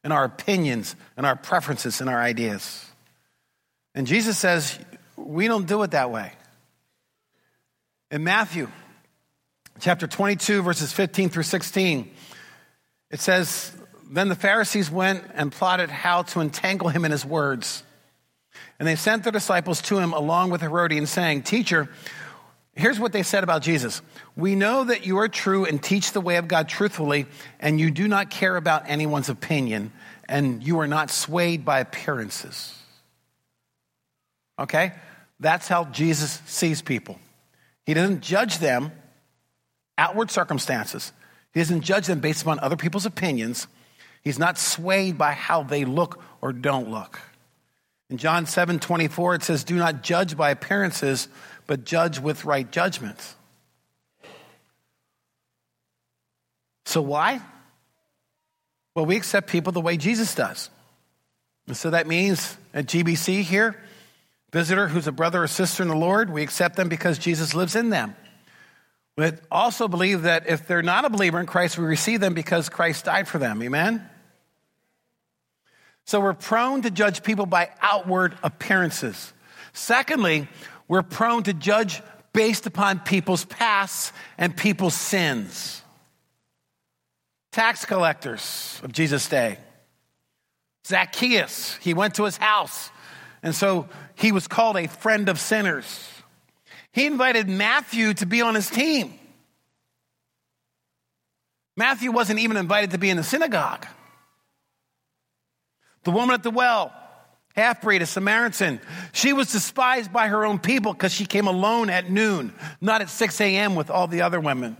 and 0.03 0.11
our 0.11 0.23
opinions 0.23 0.95
and 1.15 1.25
our 1.25 1.35
preferences 1.35 2.01
and 2.01 2.09
our 2.09 2.19
ideas. 2.19 2.83
And 3.93 4.07
Jesus 4.07 4.37
says, 4.37 4.79
we 5.15 5.47
don't 5.47 5.67
do 5.67 5.83
it 5.83 5.91
that 5.91 6.09
way. 6.09 6.33
In 8.09 8.23
Matthew 8.23 8.67
chapter 9.79 10.07
22, 10.07 10.63
verses 10.63 10.91
15 10.91 11.29
through 11.29 11.43
16, 11.43 12.09
it 13.13 13.21
says, 13.21 13.71
Then 14.09 14.27
the 14.27 14.35
Pharisees 14.35 14.89
went 14.89 15.23
and 15.35 15.51
plotted 15.51 15.91
how 15.91 16.23
to 16.23 16.41
entangle 16.41 16.89
him 16.89 17.05
in 17.05 17.11
his 17.11 17.23
words. 17.23 17.83
And 18.79 18.87
they 18.87 18.95
sent 18.95 19.21
their 19.21 19.31
disciples 19.31 19.81
to 19.83 19.99
him 19.99 20.13
along 20.13 20.49
with 20.49 20.61
Herodian, 20.61 21.05
saying, 21.05 21.43
Teacher, 21.43 21.89
Here's 22.75 22.99
what 22.99 23.11
they 23.11 23.21
said 23.21 23.43
about 23.43 23.61
Jesus. 23.61 24.01
We 24.35 24.55
know 24.55 24.83
that 24.85 25.05
you 25.05 25.19
are 25.19 25.27
true 25.27 25.63
and 25.63 25.81
teach 25.81 26.11
the 26.11 26.21
way 26.21 26.37
of 26.37 26.47
God 26.47 26.67
truthfully, 26.67 27.27
and 27.59 27.79
you 27.79 27.91
do 27.91 28.07
not 28.07 28.31
care 28.31 28.55
about 28.55 28.89
anyone's 28.89 29.29
opinion, 29.29 29.91
and 30.27 30.63
you 30.63 30.79
are 30.79 30.87
not 30.87 31.11
swayed 31.11 31.63
by 31.63 31.81
appearances. 31.81 32.75
Okay? 34.57 34.91
That's 35.39 35.67
how 35.67 35.85
Jesus 35.85 36.41
sees 36.47 36.81
people. 36.81 37.19
He 37.85 37.93
doesn't 37.93 38.21
judge 38.21 38.57
them 38.57 38.91
outward 39.95 40.31
circumstances. 40.31 41.13
He 41.53 41.59
doesn't 41.59 41.81
judge 41.81 42.07
them 42.07 42.19
based 42.19 42.41
upon 42.41 42.59
other 42.59 42.75
people's 42.75 43.05
opinions. 43.05 43.67
He's 44.23 44.39
not 44.39 44.57
swayed 44.57 45.17
by 45.17 45.33
how 45.33 45.63
they 45.63 45.85
look 45.85 46.21
or 46.41 46.53
don't 46.53 46.89
look. 46.89 47.19
In 48.09 48.17
John 48.17 48.45
7 48.45 48.79
24, 48.79 49.35
it 49.35 49.43
says, 49.43 49.63
Do 49.63 49.75
not 49.75 50.03
judge 50.03 50.35
by 50.37 50.51
appearances 50.51 51.27
but 51.67 51.85
judge 51.85 52.19
with 52.19 52.45
right 52.45 52.69
judgment. 52.69 53.17
So, 56.85 57.01
why? 57.01 57.41
Well, 58.95 59.05
we 59.05 59.15
accept 59.15 59.49
people 59.49 59.71
the 59.71 59.81
way 59.81 59.97
Jesus 59.97 60.35
does. 60.35 60.69
And 61.67 61.75
so 61.77 61.91
that 61.91 62.07
means 62.07 62.57
at 62.73 62.85
GBC 62.85 63.41
here, 63.41 63.81
visitor 64.51 64.87
who's 64.87 65.07
a 65.07 65.11
brother 65.11 65.43
or 65.43 65.47
sister 65.47 65.81
in 65.81 65.89
the 65.89 65.95
Lord, 65.95 66.29
we 66.29 66.43
accept 66.43 66.75
them 66.75 66.89
because 66.89 67.17
Jesus 67.17 67.55
lives 67.55 67.75
in 67.75 67.89
them. 67.89 68.15
We 69.15 69.31
also 69.51 69.87
believe 69.87 70.23
that 70.23 70.49
if 70.49 70.67
they're 70.67 70.81
not 70.81 71.05
a 71.05 71.09
believer 71.09 71.39
in 71.39 71.45
Christ, 71.45 71.77
we 71.77 71.85
receive 71.85 72.19
them 72.19 72.33
because 72.33 72.69
Christ 72.69 73.05
died 73.05 73.27
for 73.27 73.37
them. 73.37 73.61
Amen? 73.61 74.09
So 76.05 76.19
we're 76.19 76.33
prone 76.33 76.81
to 76.81 76.91
judge 76.91 77.23
people 77.23 77.45
by 77.45 77.69
outward 77.81 78.35
appearances. 78.43 79.33
Secondly, 79.71 80.47
we're 80.87 81.03
prone 81.03 81.43
to 81.43 81.53
judge 81.53 82.01
based 82.33 82.65
upon 82.65 82.99
people's 82.99 83.45
pasts 83.45 84.11
and 84.37 84.55
people's 84.57 84.95
sins. 84.95 85.81
Tax 87.51 87.85
collectors 87.85 88.81
of 88.83 88.91
Jesus' 88.91 89.29
day. 89.29 89.57
Zacchaeus, 90.85 91.77
he 91.77 91.93
went 91.93 92.15
to 92.15 92.25
his 92.25 92.35
house, 92.37 92.89
and 93.41 93.55
so 93.55 93.87
he 94.15 94.31
was 94.31 94.47
called 94.47 94.75
a 94.75 94.87
friend 94.87 95.29
of 95.29 95.39
sinners. 95.39 96.09
He 96.93 97.07
invited 97.07 97.49
Matthew 97.49 98.13
to 98.15 98.25
be 98.25 98.41
on 98.41 98.55
his 98.55 98.69
team. 98.69 99.19
Matthew 101.75 102.11
wasn't 102.11 102.39
even 102.39 102.55
invited 102.55 102.91
to 102.91 102.99
be 102.99 103.09
in 103.09 103.17
the 103.17 103.23
synagogue. 103.23 103.87
The 106.03 106.11
woman 106.11 106.35
at 106.35 106.43
the 106.43 106.51
well, 106.51 106.93
half 107.55 107.81
breed, 107.81 108.03
a 108.03 108.05
Samaritan. 108.05 108.79
She 109.11 109.33
was 109.33 109.51
despised 109.51 110.13
by 110.13 110.27
her 110.27 110.45
own 110.45 110.59
people 110.59 110.93
because 110.93 111.11
she 111.11 111.25
came 111.25 111.47
alone 111.47 111.89
at 111.89 112.11
noon, 112.11 112.53
not 112.79 113.01
at 113.01 113.09
6 113.09 113.41
a.m. 113.41 113.73
with 113.73 113.89
all 113.89 114.07
the 114.07 114.21
other 114.21 114.39
women. 114.39 114.77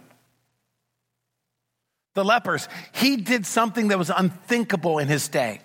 The 2.13 2.23
lepers, 2.23 2.69
he 2.93 3.17
did 3.17 3.47
something 3.47 3.87
that 3.87 3.97
was 3.97 4.11
unthinkable 4.15 4.99
in 4.99 5.07
his 5.07 5.27
day. 5.29 5.61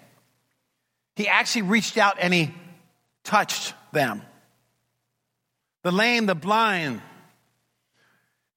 He 1.14 1.28
actually 1.28 1.62
reached 1.62 1.98
out 1.98 2.16
and 2.18 2.32
he 2.32 2.54
touched 3.22 3.74
them. 3.92 4.22
The 5.82 5.92
lame, 5.92 6.26
the 6.26 6.34
blind. 6.34 7.00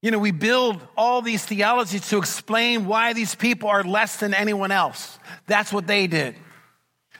You 0.01 0.09
know, 0.09 0.19
we 0.19 0.31
build 0.31 0.81
all 0.97 1.21
these 1.21 1.45
theologies 1.45 2.09
to 2.09 2.17
explain 2.17 2.87
why 2.87 3.13
these 3.13 3.35
people 3.35 3.69
are 3.69 3.83
less 3.83 4.17
than 4.17 4.33
anyone 4.33 4.71
else. 4.71 5.19
That's 5.45 5.71
what 5.71 5.85
they 5.85 6.07
did. 6.07 6.35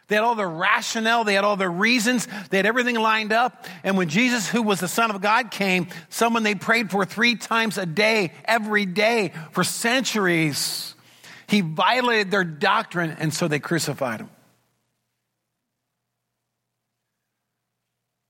They 0.08 0.16
had 0.16 0.26
all 0.26 0.36
the 0.36 0.46
rationale, 0.46 1.24
they 1.24 1.36
had 1.36 1.46
all 1.46 1.56
the 1.56 1.70
reasons, 1.70 2.28
they 2.50 2.58
had 2.58 2.66
everything 2.66 2.96
lined 2.96 3.32
up. 3.32 3.66
And 3.82 3.96
when 3.96 4.10
Jesus, 4.10 4.50
who 4.50 4.62
was 4.62 4.82
the 4.82 4.90
Son 4.90 5.10
of 5.10 5.22
God, 5.22 5.52
came, 5.52 5.88
someone 6.10 6.44
they 6.44 6.56
prayed 6.56 6.92
for 6.92 7.06
three 7.06 7.36
times 7.36 7.78
a 7.78 7.86
day, 7.86 8.34
every 8.44 8.86
day, 8.86 9.32
for 9.52 9.64
centuries, 9.64 10.96
he 11.48 11.62
violated 11.62 12.30
their 12.30 12.44
doctrine, 12.44 13.16
and 13.20 13.34
so 13.34 13.48
they 13.48 13.60
crucified 13.60 14.20
him. 14.20 14.30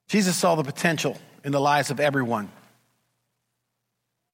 Jesus 0.07 0.35
saw 0.37 0.53
the 0.53 0.63
potential 0.63 1.17
in 1.43 1.51
the 1.51 1.61
lives 1.61 1.89
of 1.89 1.99
everyone. 1.99 2.51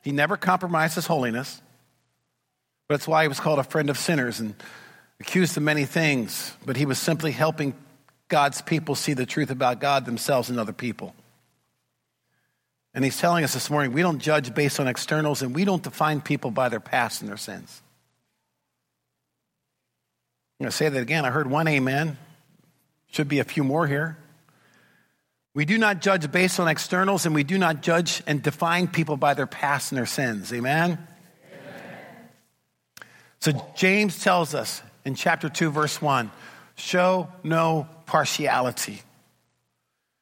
He 0.03 0.11
never 0.11 0.37
compromised 0.37 0.95
his 0.95 1.05
holiness. 1.05 1.61
But 2.87 2.95
that's 2.95 3.07
why 3.07 3.23
he 3.23 3.27
was 3.27 3.39
called 3.39 3.59
a 3.59 3.63
friend 3.63 3.89
of 3.89 3.97
sinners. 3.97 4.39
And 4.39 4.55
accused 5.19 5.57
of 5.57 5.63
many 5.63 5.85
things, 5.85 6.53
but 6.65 6.77
he 6.77 6.85
was 6.85 6.99
simply 6.99 7.31
helping 7.31 7.73
God's 8.27 8.61
people 8.61 8.95
see 8.95 9.13
the 9.13 9.25
truth 9.25 9.49
about 9.49 9.79
God, 9.79 10.05
themselves, 10.05 10.49
and 10.49 10.59
other 10.59 10.73
people. 10.73 11.15
And 12.93 13.03
he's 13.03 13.19
telling 13.19 13.43
us 13.43 13.53
this 13.53 13.69
morning 13.69 13.93
we 13.93 14.01
don't 14.01 14.19
judge 14.19 14.53
based 14.53 14.79
on 14.79 14.87
externals 14.87 15.41
and 15.41 15.53
we 15.53 15.65
don't 15.65 15.83
define 15.83 16.21
people 16.21 16.51
by 16.51 16.69
their 16.69 16.79
past 16.79 17.21
and 17.21 17.29
their 17.29 17.37
sins. 17.37 17.81
I'm 20.59 20.65
going 20.65 20.71
to 20.71 20.75
say 20.75 20.89
that 20.89 20.99
again. 20.99 21.23
I 21.25 21.29
heard 21.29 21.49
one 21.49 21.67
amen. 21.67 22.17
Should 23.11 23.27
be 23.27 23.39
a 23.39 23.43
few 23.43 23.63
more 23.63 23.87
here. 23.87 24.17
We 25.53 25.65
do 25.65 25.77
not 25.77 26.01
judge 26.01 26.31
based 26.31 26.59
on 26.59 26.67
externals 26.67 27.25
and 27.25 27.33
we 27.33 27.43
do 27.43 27.57
not 27.57 27.81
judge 27.81 28.21
and 28.27 28.41
define 28.43 28.87
people 28.87 29.17
by 29.17 29.33
their 29.33 29.47
past 29.47 29.91
and 29.91 29.97
their 29.97 30.05
sins. 30.05 30.53
Amen? 30.53 30.91
amen. 30.91 31.07
So 33.39 33.51
James 33.75 34.21
tells 34.23 34.53
us 34.53 34.81
in 35.03 35.15
chapter 35.15 35.49
2, 35.49 35.71
verse 35.71 36.01
1 36.01 36.31
show 36.75 37.27
no 37.43 37.87
partiality 38.05 39.01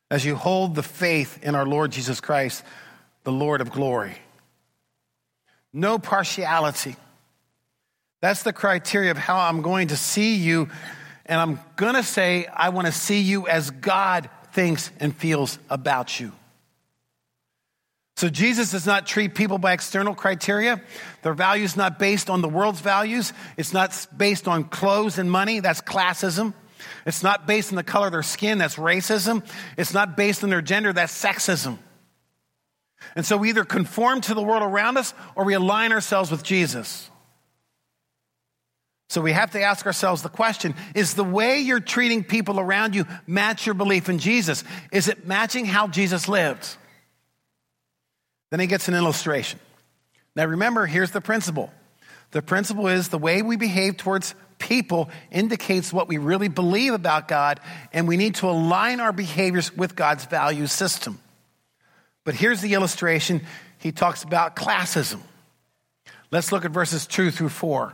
as 0.10 0.24
you 0.24 0.36
hold 0.36 0.76
the 0.76 0.84
faith 0.84 1.44
in 1.44 1.56
our 1.56 1.66
Lord 1.66 1.92
Jesus 1.92 2.22
Christ, 2.22 2.64
the 3.24 3.32
Lord 3.32 3.60
of 3.60 3.72
glory. 3.72 4.16
No 5.74 6.00
partiality. 6.00 6.96
That's 8.22 8.44
the 8.44 8.54
criteria 8.54 9.12
of 9.12 9.18
how 9.18 9.38
I'm 9.38 9.62
going 9.62 9.90
to 9.90 9.98
see 9.98 10.36
you. 10.36 10.70
And 11.26 11.42
I'm 11.42 11.60
going 11.76 11.96
to 11.96 12.04
say, 12.04 12.46
I 12.46 12.70
want 12.70 12.88
to 12.88 12.94
see 12.94 13.20
you 13.20 13.48
as 13.48 13.72
God 13.72 14.30
thinks 14.56 14.90
and 15.00 15.16
feels 15.16 15.60
about 15.70 16.20
you. 16.20 16.32
So 18.16 18.30
Jesus 18.30 18.72
does 18.72 18.86
not 18.86 19.06
treat 19.06 19.36
people 19.36 19.58
by 19.58 19.74
external 19.74 20.16
criteria. 20.16 20.82
Their 21.22 21.34
value 21.34 21.66
is 21.66 21.76
not 21.76 22.00
based 22.00 22.30
on 22.30 22.42
the 22.42 22.48
world's 22.48 22.80
values. 22.80 23.34
It's 23.58 23.74
not 23.74 24.08
based 24.18 24.48
on 24.48 24.64
clothes 24.64 25.18
and 25.18 25.30
money. 25.30 25.60
That's 25.60 25.82
classism. 25.82 26.54
It's 27.06 27.22
not 27.22 27.46
based 27.46 27.74
on 27.74 27.76
the 27.76 27.84
color 27.84 28.08
of 28.08 28.14
their 28.14 28.24
skin. 28.24 28.58
That's 28.58 28.78
racism. 28.78 29.46
It's 29.78 29.94
not 29.94 30.16
based 30.16 30.46
on 30.46 30.50
their 30.50 30.62
gender. 30.62 30.94
That's 30.94 31.14
sexism. 31.14 31.78
And 33.18 33.26
so 33.26 33.36
we 33.36 33.50
either 33.50 33.66
conform 33.66 34.22
to 34.22 34.34
the 34.34 34.42
world 34.42 34.64
around 34.64 34.98
us 34.98 35.14
or 35.36 35.44
we 35.44 35.54
align 35.54 35.92
ourselves 35.92 36.32
with 36.32 36.42
Jesus. 36.42 37.10
So 39.10 39.22
we 39.22 39.32
have 39.34 39.52
to 39.52 39.62
ask 39.62 39.86
ourselves 39.86 40.24
the 40.24 40.30
question 40.30 40.76
Is 40.94 41.14
the 41.14 41.24
way 41.24 41.60
you're 41.60 41.80
treating 41.80 42.24
people 42.24 42.60
around 42.60 42.96
you 42.96 43.06
match 43.28 43.66
your 43.66 43.76
belief 43.76 44.10
in 44.10 44.20
Jesus? 44.20 44.64
Is 44.92 45.08
it 45.08 45.28
matching 45.28 45.66
how 45.66 45.88
Jesus 45.88 46.28
lived? 46.28 46.68
Then 48.52 48.60
he 48.60 48.68
gets 48.68 48.88
an 48.88 48.94
illustration. 48.94 49.60
Now 50.36 50.46
remember, 50.46 50.86
here's 50.86 51.12
the 51.12 51.22
principle. 51.22 51.72
The 52.32 52.42
principle 52.42 52.88
is 52.88 53.10
the 53.10 53.18
way 53.18 53.42
we 53.42 53.56
behave 53.56 53.98
towards 53.98 54.36
people 54.60 55.10
indicates 55.32 55.94
what 55.94 56.08
we 56.08 56.18
really 56.18 56.48
believe 56.48 56.94
about 56.94 57.28
God, 57.28 57.60
and 57.94 58.08
we 58.08 58.18
need 58.18 58.36
to 58.36 58.50
align 58.50 59.00
our 59.00 59.14
behaviors 59.14 59.76
with 59.76 59.96
God's 59.96 60.26
value 60.26 60.68
system. 60.68 61.20
But 62.24 62.36
here's 62.36 62.62
the 62.62 62.74
illustration 62.74 63.42
he 63.78 63.92
talks 63.92 64.24
about 64.24 64.56
classism. 64.56 65.20
Let's 66.32 66.52
look 66.52 66.66
at 66.66 66.72
verses 66.72 67.06
2 67.06 67.32
through 67.32 67.50
4. 67.50 67.94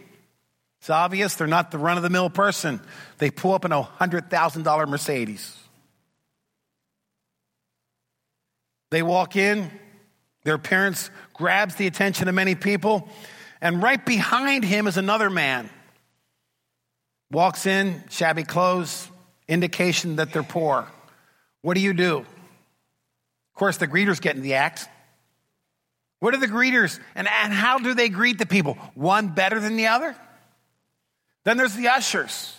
It's 0.81 0.89
obvious 0.89 1.35
they're 1.35 1.45
not 1.45 1.69
the 1.69 1.77
run 1.77 1.97
of 1.97 2.03
the 2.03 2.09
mill 2.09 2.31
person. 2.31 2.81
They 3.19 3.29
pull 3.29 3.53
up 3.53 3.65
in 3.65 3.71
a 3.71 3.83
$100,000 3.83 4.87
Mercedes. 4.87 5.55
They 8.89 9.03
walk 9.03 9.35
in, 9.35 9.69
their 10.43 10.55
appearance 10.55 11.11
grabs 11.35 11.75
the 11.75 11.85
attention 11.85 12.27
of 12.27 12.33
many 12.33 12.55
people, 12.55 13.07
and 13.61 13.83
right 13.83 14.03
behind 14.03 14.65
him 14.65 14.87
is 14.87 14.97
another 14.97 15.29
man. 15.29 15.69
Walks 17.29 17.67
in, 17.67 18.03
shabby 18.09 18.43
clothes, 18.43 19.07
indication 19.47 20.15
that 20.15 20.33
they're 20.33 20.41
poor. 20.41 20.87
What 21.61 21.75
do 21.75 21.81
you 21.81 21.93
do? 21.93 22.17
Of 22.17 22.25
course, 23.53 23.77
the 23.77 23.87
greeters 23.87 24.19
get 24.19 24.35
in 24.35 24.41
the 24.41 24.55
act. 24.55 24.89
What 26.21 26.33
are 26.33 26.39
the 26.39 26.47
greeters 26.47 26.99
and, 27.13 27.27
and 27.27 27.53
how 27.53 27.77
do 27.77 27.93
they 27.93 28.09
greet 28.09 28.39
the 28.39 28.47
people? 28.47 28.79
One 28.95 29.27
better 29.27 29.59
than 29.59 29.75
the 29.75 29.87
other? 29.87 30.15
Then 31.43 31.57
there's 31.57 31.75
the 31.75 31.87
ushers. 31.87 32.55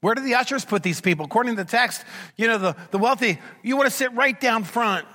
Where 0.00 0.14
do 0.14 0.22
the 0.22 0.34
ushers 0.34 0.64
put 0.64 0.82
these 0.82 1.00
people? 1.00 1.26
According 1.26 1.56
to 1.56 1.64
the 1.64 1.70
text, 1.70 2.04
you 2.36 2.48
know, 2.48 2.58
the, 2.58 2.76
the 2.90 2.98
wealthy, 2.98 3.38
you 3.62 3.76
want 3.76 3.88
to 3.88 3.94
sit 3.94 4.12
right 4.14 4.38
down 4.38 4.64
front. 4.64 5.06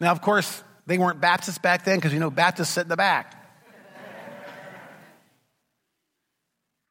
Now, 0.00 0.12
of 0.12 0.22
course, 0.22 0.62
they 0.86 0.98
weren't 0.98 1.20
Baptists 1.20 1.58
back 1.58 1.84
then 1.84 1.98
because 1.98 2.12
you 2.12 2.20
know 2.20 2.30
Baptists 2.30 2.70
sit 2.70 2.82
in 2.82 2.88
the 2.88 2.96
back. 2.96 3.34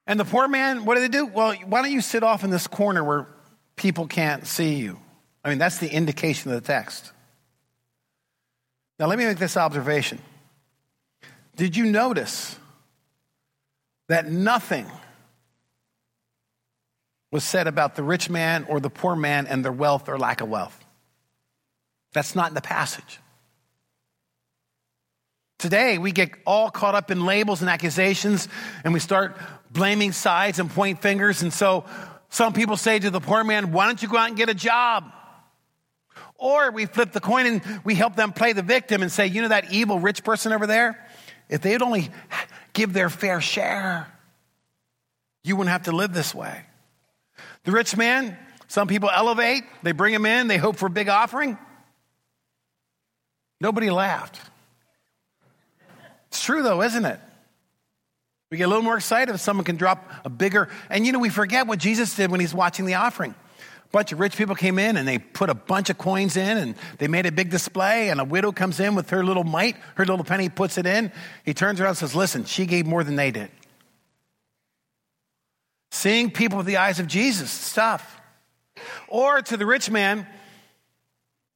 and 0.06 0.20
the 0.20 0.26
poor 0.26 0.48
man, 0.48 0.86
what 0.86 0.96
do 0.96 1.02
they 1.02 1.08
do? 1.08 1.26
Well, 1.26 1.56
why 1.66 1.82
don't 1.82 1.92
you 1.92 2.02
sit 2.02 2.22
off 2.22 2.44
in 2.44 2.52
this 2.52 2.68
corner 2.68 3.04
where 3.04 3.26
people 3.76 4.06
can't 4.08 4.46
see 4.46 4.76
you? 4.76 5.00
I 5.44 5.50
mean, 5.50 5.58
that's 5.58 5.80
the 5.80 5.92
indication 5.92 6.52
of 6.52 6.62
the 6.62 6.68
text. 6.68 7.12
Now, 9.00 9.08
let 9.08 9.18
me 9.18 9.26
make 9.26 9.38
this 9.38 9.58
observation. 9.58 10.20
Did 11.56 11.76
you 11.76 11.86
notice 11.86 12.58
that 14.10 14.30
nothing 14.30 14.86
was 17.36 17.44
said 17.44 17.68
about 17.68 17.96
the 17.96 18.02
rich 18.02 18.30
man 18.30 18.66
or 18.70 18.80
the 18.80 18.90
poor 18.90 19.14
man 19.14 19.46
and 19.46 19.64
their 19.64 19.72
wealth 19.74 20.08
or 20.08 20.18
lack 20.18 20.40
of 20.40 20.48
wealth? 20.48 20.86
That's 22.14 22.34
not 22.34 22.48
in 22.48 22.54
the 22.54 22.62
passage. 22.62 23.20
Today, 25.60 25.98
we 25.98 26.14
get 26.14 26.32
all 26.46 26.70
caught 26.70 26.96
up 26.96 27.12
in 27.12 27.26
labels 27.26 27.60
and 27.60 27.70
accusations, 27.70 28.48
and 28.86 28.94
we 28.94 29.02
start 29.02 29.36
blaming 29.70 30.14
sides 30.14 30.60
and 30.60 30.70
point 30.70 31.02
fingers. 31.02 31.42
And 31.42 31.52
so, 31.52 31.84
some 32.30 32.54
people 32.54 32.78
say 32.78 33.00
to 33.00 33.10
the 33.10 33.20
poor 33.20 33.44
man, 33.44 33.74
Why 33.74 33.86
don't 33.88 34.02
you 34.02 34.08
go 34.08 34.16
out 34.16 34.30
and 34.30 34.38
get 34.38 34.48
a 34.48 34.54
job? 34.54 35.04
Or 36.38 36.72
we 36.72 36.86
flip 36.86 37.12
the 37.12 37.20
coin 37.20 37.48
and 37.48 37.82
we 37.84 37.96
help 37.96 38.16
them 38.16 38.32
play 38.32 38.54
the 38.54 38.64
victim 38.64 39.02
and 39.02 39.12
say, 39.12 39.28
You 39.28 39.42
know 39.42 39.50
that 39.50 39.74
evil 39.74 40.00
rich 40.00 40.24
person 40.24 40.54
over 40.54 40.68
there? 40.68 41.06
If 41.50 41.62
they'd 41.62 41.82
only 41.82 42.12
give 42.72 42.94
their 42.94 43.10
fair 43.10 43.42
share, 43.42 44.08
you 45.44 45.58
wouldn't 45.58 45.74
have 45.74 45.84
to 45.84 45.92
live 45.92 46.14
this 46.14 46.34
way. 46.34 46.64
The 47.66 47.72
rich 47.72 47.98
man, 47.98 48.38
some 48.68 48.88
people 48.88 49.10
elevate, 49.14 49.64
they 49.84 49.92
bring 49.92 50.14
him 50.14 50.26
in, 50.26 50.48
they 50.48 50.58
hope 50.58 50.78
for 50.78 50.86
a 50.86 50.90
big 50.90 51.10
offering. 51.10 51.58
Nobody 53.60 53.90
laughed. 53.90 54.40
It's 56.28 56.44
true, 56.44 56.64
though, 56.64 56.82
isn't 56.82 57.06
it? 57.06 57.20
We 58.52 58.58
get 58.58 58.66
a 58.66 58.68
little 58.68 58.84
more 58.84 58.98
excited 58.98 59.34
if 59.34 59.42
someone 59.42 59.66
can 59.66 59.76
drop 59.76 60.10
a 60.24 60.30
bigger. 60.30 60.70
And 60.90 61.06
you 61.06 61.12
know, 61.12 61.20
we 61.20 61.30
forget 61.30 61.66
what 61.66 61.80
Jesus 61.80 62.16
did 62.16 62.30
when 62.30 62.40
he's 62.40 62.54
watching 62.54 62.86
the 62.86 62.96
offering. 62.96 63.32
A 63.32 63.90
bunch 63.92 64.12
of 64.12 64.20
rich 64.20 64.38
people 64.38 64.56
came 64.56 64.78
in 64.78 64.98
and 64.98 65.08
they 65.08 65.18
put 65.18 65.50
a 65.50 65.56
bunch 65.56 65.90
of 65.90 65.98
coins 65.98 66.38
in 66.38 66.58
and 66.58 66.76
they 67.00 67.08
made 67.08 67.26
a 67.26 67.32
big 67.32 67.50
display. 67.50 68.10
And 68.10 68.20
a 68.20 68.24
widow 68.24 68.52
comes 68.52 68.80
in 68.80 68.94
with 68.94 69.10
her 69.10 69.24
little 69.24 69.44
mite, 69.44 69.78
her 69.96 70.06
little 70.06 70.24
penny, 70.24 70.50
puts 70.50 70.78
it 70.78 70.86
in. 70.86 71.12
He 71.44 71.54
turns 71.54 71.80
around 71.80 71.90
and 71.90 71.98
says, 71.98 72.16
Listen, 72.16 72.46
she 72.46 72.66
gave 72.66 72.86
more 72.86 73.04
than 73.04 73.16
they 73.16 73.32
did. 73.32 73.50
Seeing 75.92 76.32
people 76.32 76.58
with 76.58 76.68
the 76.68 76.78
eyes 76.78 77.00
of 77.00 77.08
Jesus, 77.08 77.52
stuff. 77.52 78.20
Or 79.08 79.42
to 79.42 79.58
the 79.58 79.66
rich 79.66 79.90
man, 79.90 80.28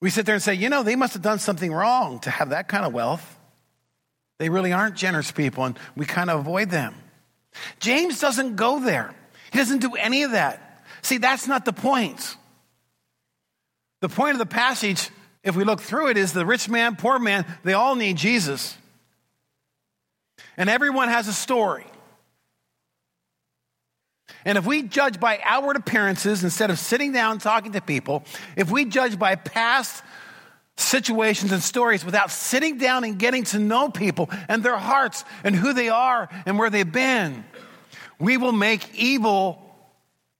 we 0.01 0.09
sit 0.09 0.25
there 0.25 0.35
and 0.35 0.43
say, 0.43 0.53
you 0.53 0.69
know, 0.69 0.83
they 0.83 0.95
must 0.95 1.13
have 1.13 1.21
done 1.21 1.39
something 1.39 1.73
wrong 1.73 2.19
to 2.19 2.29
have 2.29 2.49
that 2.49 2.67
kind 2.67 2.85
of 2.85 2.93
wealth. 2.93 3.37
They 4.37 4.49
really 4.49 4.71
aren't 4.71 4.95
generous 4.95 5.31
people, 5.31 5.65
and 5.65 5.77
we 5.95 6.05
kind 6.05 6.29
of 6.29 6.39
avoid 6.39 6.69
them. 6.69 6.95
James 7.79 8.19
doesn't 8.19 8.55
go 8.55 8.79
there, 8.79 9.13
he 9.51 9.57
doesn't 9.57 9.79
do 9.79 9.95
any 9.95 10.23
of 10.23 10.31
that. 10.31 10.83
See, 11.01 11.17
that's 11.17 11.47
not 11.47 11.65
the 11.65 11.73
point. 11.73 12.37
The 14.01 14.09
point 14.09 14.33
of 14.33 14.39
the 14.39 14.45
passage, 14.45 15.09
if 15.43 15.55
we 15.55 15.65
look 15.65 15.81
through 15.81 16.09
it, 16.09 16.17
is 16.17 16.31
the 16.31 16.45
rich 16.45 16.69
man, 16.69 16.95
poor 16.95 17.19
man, 17.19 17.45
they 17.63 17.73
all 17.73 17.95
need 17.95 18.15
Jesus. 18.15 18.77
And 20.55 20.69
everyone 20.69 21.09
has 21.09 21.27
a 21.27 21.33
story. 21.33 21.85
And 24.45 24.57
if 24.57 24.65
we 24.65 24.83
judge 24.83 25.19
by 25.19 25.39
outward 25.43 25.75
appearances 25.75 26.43
instead 26.43 26.69
of 26.69 26.79
sitting 26.79 27.11
down 27.11 27.39
talking 27.39 27.73
to 27.73 27.81
people, 27.81 28.23
if 28.55 28.71
we 28.71 28.85
judge 28.85 29.19
by 29.19 29.35
past 29.35 30.03
situations 30.77 31.51
and 31.51 31.61
stories 31.61 32.05
without 32.05 32.31
sitting 32.31 32.77
down 32.77 33.03
and 33.03 33.19
getting 33.19 33.43
to 33.43 33.59
know 33.59 33.89
people 33.89 34.29
and 34.47 34.63
their 34.63 34.77
hearts 34.77 35.25
and 35.43 35.55
who 35.55 35.73
they 35.73 35.89
are 35.89 36.29
and 36.45 36.57
where 36.57 36.69
they've 36.69 36.91
been, 36.91 37.43
we 38.19 38.37
will 38.37 38.51
make 38.51 38.95
evil 38.95 39.61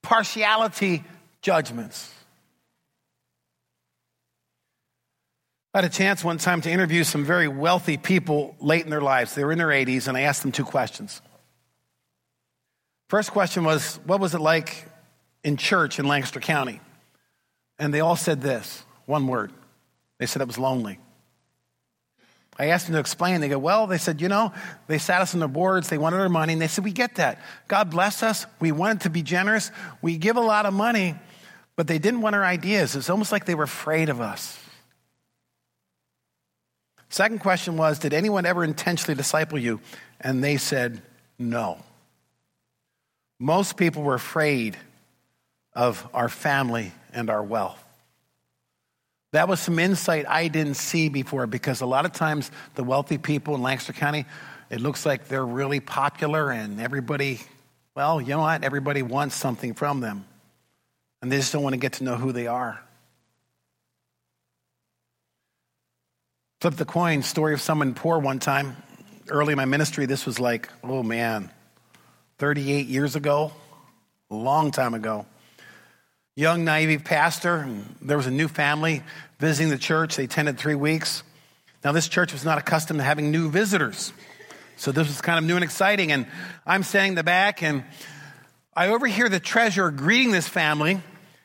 partiality 0.02 1.04
judgments. 1.42 2.12
I 5.72 5.78
had 5.82 5.84
a 5.84 5.94
chance 5.94 6.24
one 6.24 6.38
time 6.38 6.62
to 6.62 6.70
interview 6.70 7.04
some 7.04 7.24
very 7.24 7.46
wealthy 7.46 7.96
people 7.96 8.56
late 8.60 8.82
in 8.82 8.90
their 8.90 9.00
lives. 9.00 9.36
They 9.36 9.44
were 9.44 9.52
in 9.52 9.58
their 9.58 9.68
80s, 9.68 10.08
and 10.08 10.16
I 10.16 10.22
asked 10.22 10.42
them 10.42 10.50
two 10.50 10.64
questions. 10.64 11.22
First 13.10 13.32
question 13.32 13.64
was, 13.64 13.98
What 14.04 14.20
was 14.20 14.36
it 14.36 14.40
like 14.40 14.86
in 15.42 15.56
church 15.56 15.98
in 15.98 16.06
Lancaster 16.06 16.38
County? 16.38 16.80
And 17.76 17.92
they 17.92 17.98
all 17.98 18.14
said 18.14 18.40
this 18.40 18.84
one 19.04 19.26
word. 19.26 19.52
They 20.18 20.26
said 20.26 20.40
it 20.40 20.46
was 20.46 20.58
lonely. 20.58 21.00
I 22.56 22.66
asked 22.66 22.86
them 22.86 22.94
to 22.94 23.00
explain. 23.00 23.40
They 23.40 23.48
go, 23.48 23.58
Well, 23.58 23.88
they 23.88 23.98
said, 23.98 24.20
You 24.20 24.28
know, 24.28 24.52
they 24.86 24.98
sat 24.98 25.22
us 25.22 25.34
on 25.34 25.40
their 25.40 25.48
boards, 25.48 25.88
they 25.88 25.98
wanted 25.98 26.20
our 26.20 26.28
money, 26.28 26.52
and 26.52 26.62
they 26.62 26.68
said, 26.68 26.84
We 26.84 26.92
get 26.92 27.16
that. 27.16 27.40
God 27.66 27.90
bless 27.90 28.22
us. 28.22 28.46
We 28.60 28.70
wanted 28.70 29.00
to 29.00 29.10
be 29.10 29.22
generous. 29.22 29.72
We 30.00 30.16
give 30.16 30.36
a 30.36 30.40
lot 30.40 30.64
of 30.64 30.72
money, 30.72 31.16
but 31.74 31.88
they 31.88 31.98
didn't 31.98 32.20
want 32.20 32.36
our 32.36 32.44
ideas. 32.44 32.94
It's 32.94 33.10
almost 33.10 33.32
like 33.32 33.44
they 33.44 33.56
were 33.56 33.64
afraid 33.64 34.08
of 34.08 34.20
us. 34.20 34.56
Second 37.08 37.40
question 37.40 37.76
was, 37.76 37.98
Did 37.98 38.14
anyone 38.14 38.46
ever 38.46 38.62
intentionally 38.62 39.16
disciple 39.16 39.58
you? 39.58 39.80
And 40.20 40.44
they 40.44 40.58
said, 40.58 41.02
No. 41.40 41.82
Most 43.42 43.78
people 43.78 44.02
were 44.02 44.14
afraid 44.14 44.76
of 45.72 46.06
our 46.12 46.28
family 46.28 46.92
and 47.14 47.30
our 47.30 47.42
wealth. 47.42 47.82
That 49.32 49.48
was 49.48 49.60
some 49.60 49.78
insight 49.78 50.26
I 50.28 50.48
didn't 50.48 50.74
see 50.74 51.08
before 51.08 51.46
because 51.46 51.80
a 51.80 51.86
lot 51.86 52.04
of 52.04 52.12
times 52.12 52.50
the 52.74 52.84
wealthy 52.84 53.16
people 53.16 53.54
in 53.54 53.62
Lancaster 53.62 53.94
County, 53.94 54.26
it 54.68 54.82
looks 54.82 55.06
like 55.06 55.26
they're 55.26 55.46
really 55.46 55.80
popular 55.80 56.50
and 56.50 56.80
everybody, 56.80 57.40
well, 57.94 58.20
you 58.20 58.28
know 58.28 58.40
what? 58.40 58.62
Everybody 58.62 59.02
wants 59.02 59.36
something 59.36 59.72
from 59.72 60.00
them. 60.00 60.26
And 61.22 61.32
they 61.32 61.36
just 61.36 61.52
don't 61.52 61.62
want 61.62 61.72
to 61.72 61.78
get 61.78 61.94
to 61.94 62.04
know 62.04 62.16
who 62.16 62.32
they 62.32 62.46
are. 62.46 62.78
Flip 66.60 66.74
the 66.74 66.84
coin 66.84 67.22
story 67.22 67.54
of 67.54 67.62
someone 67.62 67.94
poor 67.94 68.18
one 68.18 68.38
time. 68.38 68.76
Early 69.28 69.52
in 69.52 69.56
my 69.56 69.64
ministry, 69.64 70.04
this 70.04 70.26
was 70.26 70.38
like, 70.38 70.68
oh 70.84 71.02
man, 71.02 71.50
38 72.40 72.86
years 72.86 73.16
ago, 73.16 73.52
a 74.30 74.34
long 74.34 74.70
time 74.70 74.94
ago. 74.94 75.26
Young, 76.36 76.64
naive 76.64 77.04
pastor, 77.04 77.68
there 78.00 78.16
was 78.16 78.26
a 78.26 78.30
new 78.30 78.48
family 78.48 79.02
visiting 79.38 79.68
the 79.68 79.76
church. 79.76 80.16
They 80.16 80.24
attended 80.24 80.56
three 80.56 80.74
weeks. 80.74 81.22
Now, 81.84 81.92
this 81.92 82.08
church 82.08 82.32
was 82.32 82.42
not 82.42 82.56
accustomed 82.56 82.98
to 82.98 83.04
having 83.04 83.30
new 83.30 83.50
visitors. 83.50 84.14
So 84.76 84.90
this 84.90 85.06
was 85.06 85.20
kind 85.20 85.38
of 85.38 85.44
new 85.44 85.54
and 85.54 85.62
exciting. 85.62 86.12
And 86.12 86.26
I'm 86.64 86.82
standing 86.82 87.12
in 87.12 87.16
the 87.16 87.24
back, 87.24 87.62
and 87.62 87.84
I 88.74 88.88
overhear 88.88 89.28
the 89.28 89.38
treasurer 89.38 89.90
greeting 89.90 90.32
this 90.32 90.48
family. 90.48 91.02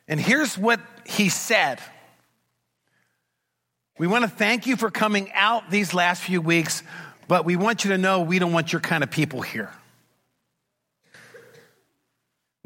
And 0.08 0.18
here's 0.18 0.58
what 0.58 0.80
he 1.06 1.28
said 1.28 1.82
We 4.00 4.08
want 4.08 4.24
to 4.24 4.30
thank 4.30 4.66
you 4.66 4.78
for 4.78 4.90
coming 4.90 5.30
out 5.34 5.70
these 5.70 5.94
last 5.94 6.22
few 6.22 6.40
weeks, 6.40 6.84
but 7.28 7.44
we 7.44 7.58
want 7.58 7.84
you 7.84 7.92
to 7.92 7.98
know 7.98 8.22
we 8.22 8.40
don't 8.40 8.54
want 8.54 8.72
your 8.72 8.80
kind 8.80 9.04
of 9.04 9.12
people 9.12 9.42
here. 9.42 9.74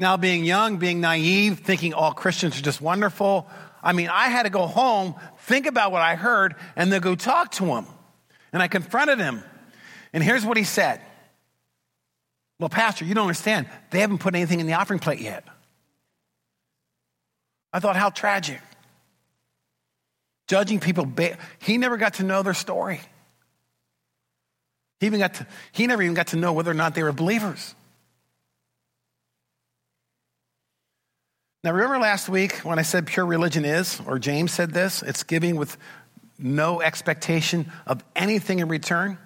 Now, 0.00 0.16
being 0.16 0.46
young, 0.46 0.78
being 0.78 1.02
naive, 1.02 1.60
thinking 1.60 1.92
all 1.92 2.14
Christians 2.14 2.58
are 2.58 2.62
just 2.62 2.80
wonderful, 2.80 3.46
I 3.82 3.92
mean, 3.92 4.08
I 4.08 4.28
had 4.28 4.44
to 4.44 4.50
go 4.50 4.66
home, 4.66 5.14
think 5.40 5.66
about 5.66 5.92
what 5.92 6.00
I 6.00 6.14
heard, 6.14 6.56
and 6.74 6.90
then 6.90 7.02
go 7.02 7.14
talk 7.14 7.52
to 7.52 7.66
him. 7.66 7.84
And 8.50 8.62
I 8.62 8.68
confronted 8.68 9.18
him. 9.18 9.44
And 10.14 10.24
here's 10.24 10.44
what 10.44 10.56
he 10.56 10.64
said 10.64 11.02
Well, 12.58 12.70
Pastor, 12.70 13.04
you 13.04 13.14
don't 13.14 13.24
understand. 13.24 13.68
They 13.90 14.00
haven't 14.00 14.18
put 14.18 14.34
anything 14.34 14.60
in 14.60 14.66
the 14.66 14.72
offering 14.72 15.00
plate 15.00 15.20
yet. 15.20 15.44
I 17.70 17.78
thought, 17.78 17.94
how 17.94 18.08
tragic. 18.08 18.60
Judging 20.48 20.80
people, 20.80 21.06
he 21.60 21.76
never 21.76 21.98
got 21.98 22.14
to 22.14 22.24
know 22.24 22.42
their 22.42 22.54
story. 22.54 23.02
He, 24.98 25.06
even 25.06 25.20
got 25.20 25.34
to, 25.34 25.46
he 25.72 25.86
never 25.86 26.02
even 26.02 26.14
got 26.14 26.28
to 26.28 26.36
know 26.36 26.54
whether 26.54 26.70
or 26.70 26.74
not 26.74 26.94
they 26.94 27.02
were 27.02 27.12
believers. 27.12 27.74
Now, 31.62 31.72
remember 31.72 31.98
last 31.98 32.28
week 32.28 32.58
when 32.58 32.78
I 32.78 32.82
said 32.82 33.06
pure 33.06 33.26
religion 33.26 33.66
is, 33.66 34.00
or 34.06 34.18
James 34.18 34.50
said 34.50 34.72
this, 34.72 35.02
it's 35.02 35.24
giving 35.24 35.56
with 35.56 35.76
no 36.38 36.80
expectation 36.80 37.70
of 37.86 38.02
anything 38.16 38.60
in 38.60 38.68
return? 38.68 39.18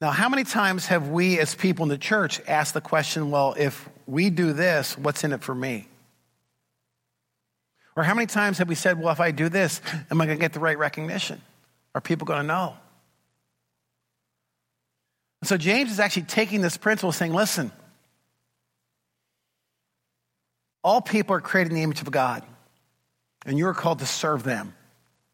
Now, 0.00 0.10
how 0.10 0.28
many 0.28 0.44
times 0.44 0.86
have 0.86 1.08
we 1.08 1.40
as 1.40 1.54
people 1.54 1.84
in 1.84 1.88
the 1.88 1.98
church 1.98 2.40
asked 2.46 2.74
the 2.74 2.80
question, 2.80 3.30
well, 3.30 3.54
if 3.58 3.88
we 4.06 4.30
do 4.30 4.52
this, 4.52 4.96
what's 4.96 5.24
in 5.24 5.32
it 5.32 5.42
for 5.42 5.54
me? 5.54 5.88
Or 7.96 8.04
how 8.04 8.14
many 8.14 8.26
times 8.26 8.58
have 8.58 8.68
we 8.68 8.74
said, 8.74 9.00
well, 9.00 9.12
if 9.12 9.20
I 9.20 9.30
do 9.30 9.48
this, 9.48 9.80
am 10.10 10.20
I 10.20 10.26
going 10.26 10.38
to 10.38 10.40
get 10.40 10.52
the 10.52 10.60
right 10.60 10.78
recognition? 10.78 11.40
Are 11.94 12.00
people 12.00 12.26
going 12.26 12.42
to 12.42 12.46
know? 12.46 12.76
So 15.44 15.56
James 15.56 15.90
is 15.90 15.98
actually 15.98 16.24
taking 16.24 16.60
this 16.60 16.76
principle 16.76 17.10
saying, 17.10 17.32
listen, 17.32 17.72
all 20.86 21.00
people 21.00 21.34
are 21.34 21.40
created 21.40 21.72
in 21.72 21.74
the 21.74 21.82
image 21.82 22.00
of 22.00 22.08
God, 22.12 22.44
and 23.44 23.58
you're 23.58 23.74
called 23.74 23.98
to 23.98 24.06
serve 24.06 24.44
them, 24.44 24.72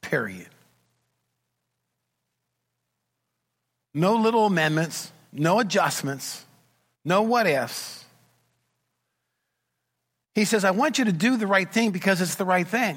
period. 0.00 0.48
No 3.92 4.16
little 4.16 4.46
amendments, 4.46 5.12
no 5.30 5.60
adjustments, 5.60 6.42
no 7.04 7.20
what 7.20 7.46
ifs. 7.46 8.02
He 10.34 10.46
says, 10.46 10.64
I 10.64 10.70
want 10.70 10.98
you 10.98 11.04
to 11.04 11.12
do 11.12 11.36
the 11.36 11.46
right 11.46 11.70
thing 11.70 11.90
because 11.90 12.22
it's 12.22 12.36
the 12.36 12.46
right 12.46 12.66
thing. 12.66 12.96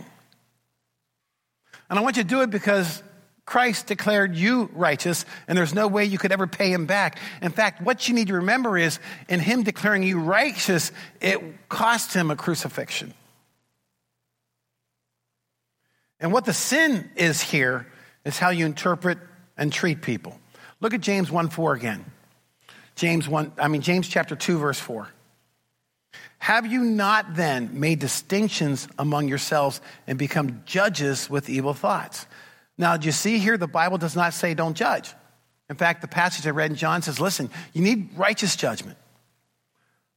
And 1.90 2.00
I 2.00 2.02
want 2.02 2.16
you 2.16 2.24
to 2.24 2.30
do 2.30 2.42
it 2.42 2.52
because 2.52 3.04
Christ 3.46 3.86
declared 3.86 4.36
you 4.36 4.70
righteous, 4.74 5.24
and 5.48 5.58
there's 5.58 5.74
no 5.74 5.88
way 5.88 6.06
you 6.06 6.18
could 6.18 6.32
ever 6.32 6.48
pay 6.48 6.72
him 6.72 6.88
back. 6.88 7.20
In 7.42 7.52
fact, 7.52 7.82
what 7.82 8.08
you 8.08 8.16
need 8.16 8.28
to 8.28 8.36
remember 8.36 8.78
is 8.78 9.00
in 9.30 9.40
him 9.40 9.64
declaring 9.64 10.02
you 10.02 10.20
righteous, 10.20 10.92
it 11.22 11.70
cost 11.70 12.14
him 12.14 12.32
a 12.32 12.36
crucifixion. 12.36 13.14
And 16.20 16.32
what 16.34 16.46
the 16.46 16.54
sin 16.54 17.10
is 17.16 17.42
here 17.42 17.86
is 18.24 18.40
how 18.40 18.50
you 18.50 18.66
interpret 18.66 19.20
and 19.58 19.72
treat 19.72 20.02
people. 20.02 20.40
Look 20.82 20.94
at 20.94 21.02
James 21.02 21.32
1 21.32 21.50
4 21.50 21.74
again. 21.74 22.04
James 22.96 23.28
1, 23.28 23.52
I 23.60 23.68
mean, 23.68 23.82
James 23.82 24.08
chapter 24.08 24.36
2, 24.36 24.58
verse 24.58 24.80
4. 24.80 25.08
Have 26.40 26.66
you 26.66 26.82
not 26.82 27.36
then 27.36 27.80
made 27.80 28.00
distinctions 28.00 28.88
among 28.98 29.28
yourselves 29.28 29.82
and 30.08 30.18
become 30.18 30.64
judges 30.66 31.30
with 31.30 31.50
evil 31.50 31.74
thoughts? 31.74 32.26
Now, 32.78 32.98
do 32.98 33.06
you 33.06 33.12
see 33.12 33.38
here 33.38 33.58
the 33.58 33.68
Bible 33.68 33.98
does 33.98 34.16
not 34.16 34.34
say 34.34 34.54
don't 34.54 34.76
judge. 34.76 35.14
In 35.70 35.76
fact, 35.76 36.02
the 36.02 36.08
passage 36.08 36.46
I 36.46 36.52
read 36.52 36.72
in 36.72 36.76
John 36.76 37.02
says, 37.02 37.20
listen, 37.20 37.50
you 37.74 37.82
need 37.82 38.10
righteous 38.16 38.56
judgment, 38.56 38.98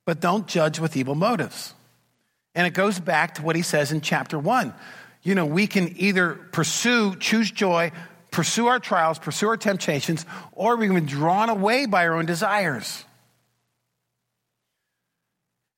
but 0.05 0.21
don't 0.21 0.47
judge 0.47 0.79
with 0.79 0.97
evil 0.97 1.15
motives. 1.15 1.75
And 2.55 2.67
it 2.67 2.75
goes 2.75 2.99
back 2.99 3.37
to 3.37 3.43
what 3.43 3.57
he 3.57 3.63
says 3.63 3.93
in 3.93 4.01
chapter 4.01 4.39
one. 4.39 4.75
You 5.23 5.35
know, 5.35 5.47
we 5.47 5.67
can 5.67 5.95
either 5.97 6.35
pursue, 6.35 7.17
choose 7.17 7.51
joy, 7.51 7.93
pursue 8.31 8.67
our 8.67 8.79
trials, 8.79 9.19
pursue 9.19 9.49
our 9.49 9.57
temptations, 9.57 10.27
or 10.53 10.77
we 10.77 10.87
can 10.87 10.95
be 10.95 11.07
drawn 11.07 11.49
away 11.49 11.87
by 11.87 12.07
our 12.07 12.15
own 12.15 12.27
desires. 12.27 13.05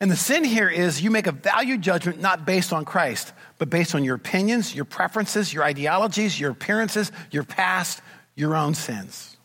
And 0.01 0.11
the 0.11 0.17
sin 0.17 0.45
here 0.45 0.69
is 0.69 1.03
you 1.03 1.11
make 1.11 1.27
a 1.27 1.33
value 1.33 1.77
judgment 1.77 2.21
not 2.21 2.47
based 2.47 2.73
on 2.73 2.85
Christ, 2.85 3.33
but 3.61 3.69
based 3.69 3.95
on 3.95 4.05
your 4.05 4.15
opinions, 4.15 4.75
your 4.75 4.87
preferences, 4.87 5.53
your 5.53 5.63
ideologies, 5.63 6.41
your 6.41 6.51
appearances, 6.51 7.13
your 7.31 7.45
past, 7.45 8.01
your 8.35 8.57
own 8.57 8.73
sins. 8.73 9.37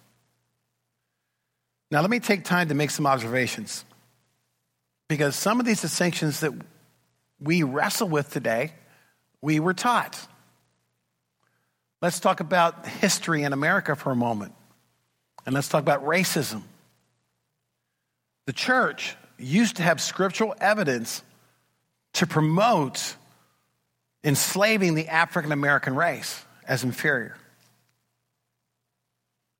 Now, 1.92 2.00
let 2.00 2.10
me 2.10 2.22
take 2.22 2.46
time 2.46 2.70
to 2.70 2.76
make 2.76 2.92
some 2.92 3.06
observations. 3.06 3.84
Because 5.10 5.36
some 5.36 5.60
of 5.60 5.66
these 5.66 5.82
distinctions 5.82 6.40
that 6.40 6.54
we 7.42 7.64
wrestle 7.64 8.08
with 8.08 8.32
today, 8.32 8.72
we 9.42 9.60
were 9.60 9.74
taught. 9.74 10.18
Let's 12.02 12.22
talk 12.22 12.40
about 12.40 12.88
history 12.88 13.44
in 13.44 13.52
America 13.52 13.98
for 13.98 14.12
a 14.12 14.16
moment. 14.16 14.54
And 15.46 15.54
let's 15.54 15.68
talk 15.68 15.82
about 15.82 16.06
racism. 16.06 16.62
The 18.46 18.54
church 18.54 19.18
used 19.38 19.76
to 19.76 19.84
have 19.84 20.00
scriptural 20.00 20.56
evidence 20.62 21.22
to 22.14 22.26
promote 22.26 23.18
enslaving 24.26 24.96
the 24.96 25.08
African 25.08 25.52
American 25.54 25.96
race 25.96 26.44
as 26.68 26.84
inferior. 26.84 27.38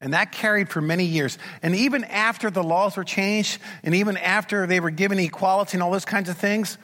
And 0.02 0.14
that 0.14 0.34
carried 0.34 0.70
for 0.70 0.82
many 0.82 1.06
years. 1.06 1.38
And 1.64 1.74
even 1.76 2.04
after 2.04 2.52
the 2.52 2.64
laws 2.64 2.98
were 2.98 3.06
changed, 3.06 3.60
and 3.84 3.96
even 3.96 4.18
after 4.18 4.68
they 4.68 4.82
were 4.82 4.90
given 4.90 5.18
equality 5.20 5.78
and 5.78 5.84
all 5.84 5.92
those 5.92 6.06
kinds 6.06 6.30
of 6.30 6.38
things, 6.38 6.78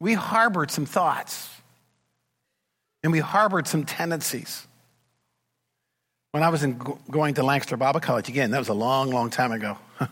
we 0.00 0.14
harbored 0.14 0.70
some 0.70 0.86
thoughts 0.86 1.48
and 3.02 3.12
we 3.12 3.18
harbored 3.18 3.66
some 3.68 3.84
tendencies. 3.84 4.66
When 6.30 6.42
I 6.42 6.48
was 6.48 6.64
in, 6.64 6.80
going 7.10 7.34
to 7.34 7.42
Lancaster 7.42 7.76
Bible 7.76 8.00
College, 8.00 8.28
again, 8.28 8.50
that 8.52 8.58
was 8.58 8.70
a 8.70 8.74
long, 8.74 9.10
long 9.10 9.30
time 9.30 9.52
ago. 9.52 9.76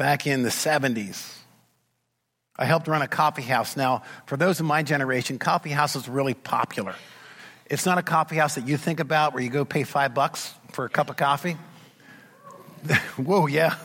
back 0.00 0.26
in 0.26 0.42
the 0.42 0.48
70s. 0.48 1.36
I 2.60 2.66
helped 2.66 2.86
run 2.88 3.00
a 3.00 3.08
coffee 3.08 3.40
house. 3.40 3.74
Now, 3.74 4.02
for 4.26 4.36
those 4.36 4.60
of 4.60 4.66
my 4.66 4.82
generation, 4.82 5.38
coffee 5.38 5.70
house 5.70 5.96
is 5.96 6.06
really 6.10 6.34
popular. 6.34 6.94
It's 7.64 7.86
not 7.86 7.96
a 7.96 8.02
coffee 8.02 8.36
house 8.36 8.56
that 8.56 8.68
you 8.68 8.76
think 8.76 9.00
about 9.00 9.32
where 9.32 9.42
you 9.42 9.48
go 9.48 9.64
pay 9.64 9.82
five 9.82 10.12
bucks 10.12 10.52
for 10.72 10.84
a 10.84 10.90
cup 10.90 11.08
of 11.08 11.16
coffee. 11.16 11.56
Whoa, 13.16 13.46
yeah. 13.46 13.76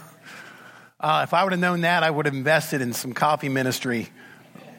Uh, 0.99 1.21
if 1.23 1.33
I 1.33 1.43
would 1.43 1.53
have 1.53 1.59
known 1.61 1.81
that, 1.81 2.03
I 2.03 2.11
would 2.11 2.25
have 2.25 2.35
invested 2.35 2.81
in 2.81 2.91
some 2.91 3.13
coffee 3.13 3.47
ministry. 3.47 4.09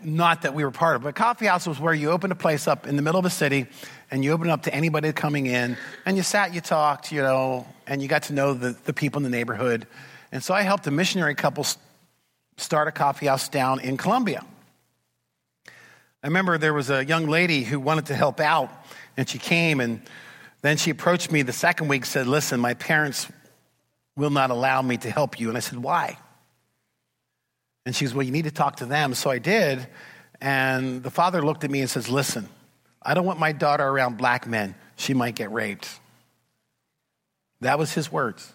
Not 0.02 0.42
that 0.42 0.52
we 0.52 0.62
were 0.62 0.70
part 0.70 0.96
of, 0.96 1.02
but 1.02 1.14
coffee 1.14 1.46
house 1.46 1.66
was 1.66 1.80
where 1.80 1.94
you 1.94 2.10
opened 2.10 2.32
a 2.32 2.36
place 2.36 2.68
up 2.68 2.86
in 2.86 2.96
the 2.96 3.02
middle 3.02 3.18
of 3.18 3.24
a 3.24 3.30
city, 3.30 3.66
and 4.10 4.22
you 4.22 4.32
opened 4.32 4.50
it 4.50 4.52
up 4.52 4.64
to 4.64 4.74
anybody 4.74 5.10
coming 5.14 5.46
in, 5.46 5.78
and 6.04 6.18
you 6.18 6.22
sat, 6.22 6.52
you 6.52 6.60
talked, 6.60 7.12
you 7.12 7.22
know, 7.22 7.66
and 7.86 8.02
you 8.02 8.08
got 8.08 8.24
to 8.24 8.34
know 8.34 8.52
the, 8.52 8.76
the 8.84 8.92
people 8.92 9.20
in 9.20 9.22
the 9.22 9.30
neighborhood. 9.30 9.86
And 10.32 10.44
so 10.44 10.52
I 10.52 10.62
helped 10.62 10.86
a 10.86 10.90
missionary 10.90 11.34
couple 11.34 11.64
start 12.56 12.88
a 12.88 12.92
coffee 12.92 13.26
house 13.26 13.48
down 13.48 13.80
in 13.80 13.96
Columbia. 13.96 14.44
I 16.22 16.26
remember 16.26 16.58
there 16.58 16.74
was 16.74 16.90
a 16.90 17.04
young 17.04 17.26
lady 17.26 17.62
who 17.62 17.78
wanted 17.78 18.06
to 18.06 18.14
help 18.14 18.40
out, 18.40 18.70
and 19.16 19.28
she 19.28 19.38
came, 19.38 19.80
and 19.80 20.00
then 20.62 20.76
she 20.76 20.90
approached 20.90 21.30
me 21.30 21.42
the 21.42 21.52
second 21.52 21.88
week, 21.88 22.04
said, 22.04 22.26
Listen, 22.26 22.58
my 22.60 22.74
parents 22.74 23.28
will 24.16 24.30
not 24.30 24.50
allow 24.50 24.82
me 24.82 24.96
to 24.98 25.10
help 25.10 25.38
you. 25.38 25.48
And 25.48 25.56
I 25.56 25.60
said, 25.60 25.78
Why? 25.78 26.18
And 27.84 27.94
she 27.94 28.06
said, 28.06 28.16
Well, 28.16 28.26
you 28.26 28.32
need 28.32 28.44
to 28.44 28.50
talk 28.50 28.76
to 28.76 28.86
them. 28.86 29.14
So 29.14 29.30
I 29.30 29.38
did. 29.38 29.86
And 30.40 31.02
the 31.02 31.10
father 31.10 31.42
looked 31.42 31.64
at 31.64 31.70
me 31.70 31.80
and 31.80 31.88
says, 31.88 32.08
Listen, 32.08 32.48
I 33.00 33.14
don't 33.14 33.24
want 33.24 33.38
my 33.38 33.52
daughter 33.52 33.86
around 33.86 34.16
black 34.16 34.46
men. 34.46 34.74
She 34.96 35.14
might 35.14 35.36
get 35.36 35.52
raped. 35.52 35.88
That 37.60 37.78
was 37.78 37.92
his 37.92 38.10
words. 38.10 38.52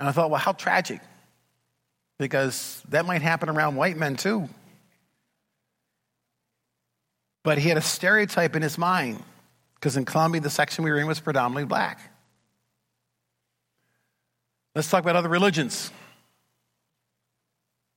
And 0.00 0.08
I 0.08 0.12
thought, 0.12 0.30
well, 0.30 0.40
how 0.40 0.52
tragic. 0.52 1.00
Because 2.22 2.80
that 2.90 3.04
might 3.04 3.20
happen 3.20 3.48
around 3.48 3.74
white 3.74 3.96
men 3.96 4.14
too. 4.14 4.48
But 7.42 7.58
he 7.58 7.68
had 7.68 7.76
a 7.76 7.82
stereotype 7.82 8.54
in 8.54 8.62
his 8.62 8.78
mind, 8.78 9.20
because 9.74 9.96
in 9.96 10.04
Columbia, 10.04 10.40
the 10.40 10.48
section 10.48 10.84
we 10.84 10.92
were 10.92 11.00
in 11.00 11.08
was 11.08 11.18
predominantly 11.18 11.64
black. 11.64 12.12
Let's 14.76 14.88
talk 14.88 15.02
about 15.02 15.16
other 15.16 15.28
religions. 15.28 15.90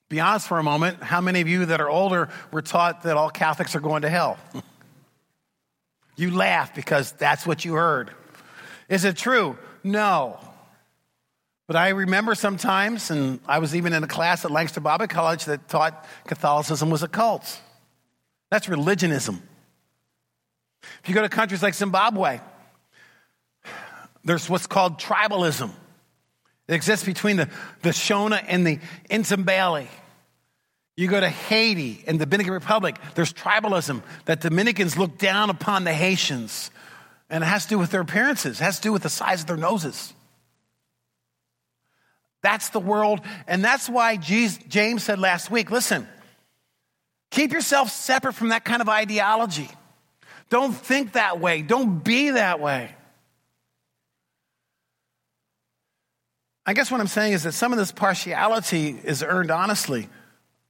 Be 0.10 0.20
honest 0.20 0.48
for 0.48 0.58
a 0.58 0.64
moment. 0.64 1.04
How 1.04 1.22
many 1.22 1.42
of 1.42 1.48
you 1.48 1.68
that 1.68 1.80
are 1.80 1.90
older 1.90 2.30
were 2.52 2.64
taught 2.64 3.04
that 3.04 3.18
all 3.18 3.30
Catholics 3.30 3.76
are 3.76 3.80
going 3.80 4.02
to 4.02 4.10
hell? 4.10 4.40
you 6.16 6.32
laugh 6.32 6.74
because 6.74 7.12
that's 7.12 7.46
what 7.46 7.64
you 7.64 7.76
heard. 7.76 8.10
Is 8.90 9.06
it 9.06 9.18
true? 9.18 9.56
No. 9.84 10.40
But 11.68 11.76
I 11.76 11.90
remember 11.90 12.36
sometimes, 12.36 13.10
and 13.10 13.40
I 13.48 13.60
was 13.60 13.76
even 13.76 13.94
in 13.94 14.04
a 14.04 14.08
class 14.08 14.46
at 14.46 14.52
Lancaster 14.52 14.82
Bible 14.82 15.08
College 15.08 15.46
that 15.46 15.68
taught 15.68 16.06
Catholicism 16.28 16.90
was 16.90 17.02
a 17.02 17.08
cult. 17.08 17.60
That's 18.52 18.70
religionism. 18.70 19.42
If 21.02 21.10
you 21.10 21.16
go 21.16 21.24
to 21.24 21.30
countries 21.30 21.64
like 21.64 21.74
Zimbabwe, 21.74 22.40
there's 24.24 24.50
what's 24.50 24.68
called 24.68 25.00
tribalism. 25.00 25.72
It 26.68 26.74
exists 26.74 27.06
between 27.06 27.38
the, 27.38 27.50
the 27.82 27.90
Shona 27.90 28.44
and 28.48 28.66
the 28.66 28.80
Ntsimbali. 29.10 29.88
You 30.98 31.08
go 31.08 31.20
to 31.20 31.30
Haiti 31.30 32.04
and 32.08 32.20
the 32.20 32.26
Dominican 32.26 32.54
Republic, 32.54 32.98
there's 33.16 33.34
tribalism 33.34 34.02
that 34.26 34.42
Dominicans 34.42 34.98
look 34.98 35.18
down 35.18 35.50
upon 35.50 35.84
the 35.84 35.94
Haitians. 35.94 36.72
And 37.30 37.44
it 37.44 37.48
has 37.48 37.64
to 37.64 37.70
do 37.70 37.80
with 37.80 37.92
their 37.92 38.02
appearances, 38.02 38.62
it 38.62 38.64
has 38.64 38.78
to 38.78 38.84
do 38.84 38.94
with 38.94 39.04
the 39.04 39.10
size 39.10 39.42
of 39.42 39.48
their 39.48 39.58
noses. 39.58 40.14
That's 42.46 42.70
the 42.70 42.80
world. 42.80 43.22
And 43.48 43.66
that's 43.66 43.90
why 43.90 44.18
James 44.18 45.04
said 45.04 45.18
last 45.18 45.50
week 45.50 45.72
listen, 45.72 46.08
keep 47.32 47.52
yourself 47.52 47.90
separate 47.90 48.34
from 48.34 48.50
that 48.50 48.64
kind 48.64 48.84
of 48.84 48.88
ideology. 48.88 49.68
Don't 50.52 50.72
think 50.72 51.14
that 51.14 51.40
way. 51.40 51.64
Don't 51.64 52.04
be 52.04 52.30
that 52.30 52.60
way. 52.60 52.94
I 56.68 56.76
guess 56.76 56.92
what 56.92 57.02
I'm 57.02 57.08
saying 57.08 57.34
is 57.34 57.42
that 57.44 57.54
some 57.54 57.72
of 57.72 57.80
this 57.80 57.92
partiality 57.92 58.96
is 59.04 59.24
earned 59.24 59.50
honestly, 59.50 60.08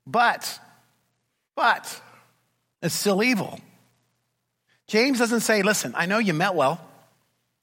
but, 0.08 0.58
but, 1.58 2.02
it's 2.82 2.96
still 2.96 3.22
evil. 3.22 3.60
James 4.88 5.20
doesn't 5.20 5.42
say, 5.42 5.62
listen, 5.62 5.92
I 5.94 6.06
know 6.06 6.20
you 6.20 6.34
meant 6.34 6.56
well. 6.56 6.80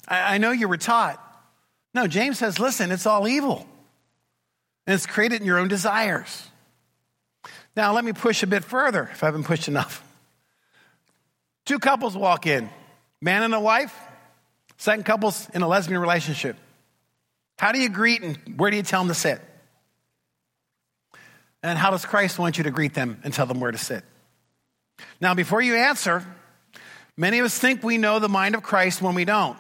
I, 0.07 0.35
I 0.35 0.39
know 0.39 0.51
you 0.51 0.69
were 0.69 0.77
taught. 0.77 1.19
No, 1.95 2.07
James 2.07 2.39
says, 2.39 2.59
listen, 2.59 2.91
it's 2.91 3.07
all 3.07 3.27
evil. 3.27 3.67
And 4.87 4.95
it's 4.95 5.07
created 5.07 5.41
in 5.41 5.47
your 5.47 5.59
own 5.59 5.69
desires. 5.69 6.49
Now, 7.77 7.93
let 7.95 8.05
me 8.05 8.13
push 8.13 8.43
a 8.43 8.47
bit 8.47 8.65
further 8.65 9.09
if 9.13 9.25
I've 9.25 9.33
been 9.33 9.45
pushed 9.45 9.69
enough. 9.69 10.05
Two 11.65 11.79
couples 11.79 12.17
walk 12.17 12.47
in, 12.47 12.69
man 13.21 13.45
and 13.45 13.55
a 13.55 13.61
wife, 13.61 13.97
second 14.77 15.05
couple's 15.05 15.49
in 15.55 15.63
a 15.63 15.69
lesbian 15.69 16.01
relationship. 16.01 16.57
How 17.59 17.73
do 17.73 17.79
you 17.79 17.89
greet 17.89 18.23
and 18.23 18.37
where 18.57 18.71
do 18.71 18.77
you 18.77 18.83
tell 18.83 19.01
them 19.01 19.09
to 19.09 19.15
sit? 19.15 19.41
And 21.63 21.79
how 21.79 21.93
does 21.93 22.05
Christ 22.05 22.39
want 22.39 22.59
you 22.59 22.65
to 22.65 22.71
greet 22.71 22.93
them 22.93 23.21
and 23.23 23.33
tell 23.33 23.47
them 23.47 23.61
where 23.61 23.71
to 23.71 23.79
sit? 23.79 24.03
Now, 25.21 25.35
before 25.35 25.63
you 25.63 25.77
answer, 25.77 26.27
many 27.17 27.39
of 27.39 27.47
us 27.47 27.57
think 27.57 27.85
we 27.85 27.99
know 27.99 28.19
the 28.19 28.29
mind 28.29 28.57
of 28.57 28.63
Christ 28.65 29.01
when 29.01 29.15
we 29.15 29.25
don't. 29.25 29.57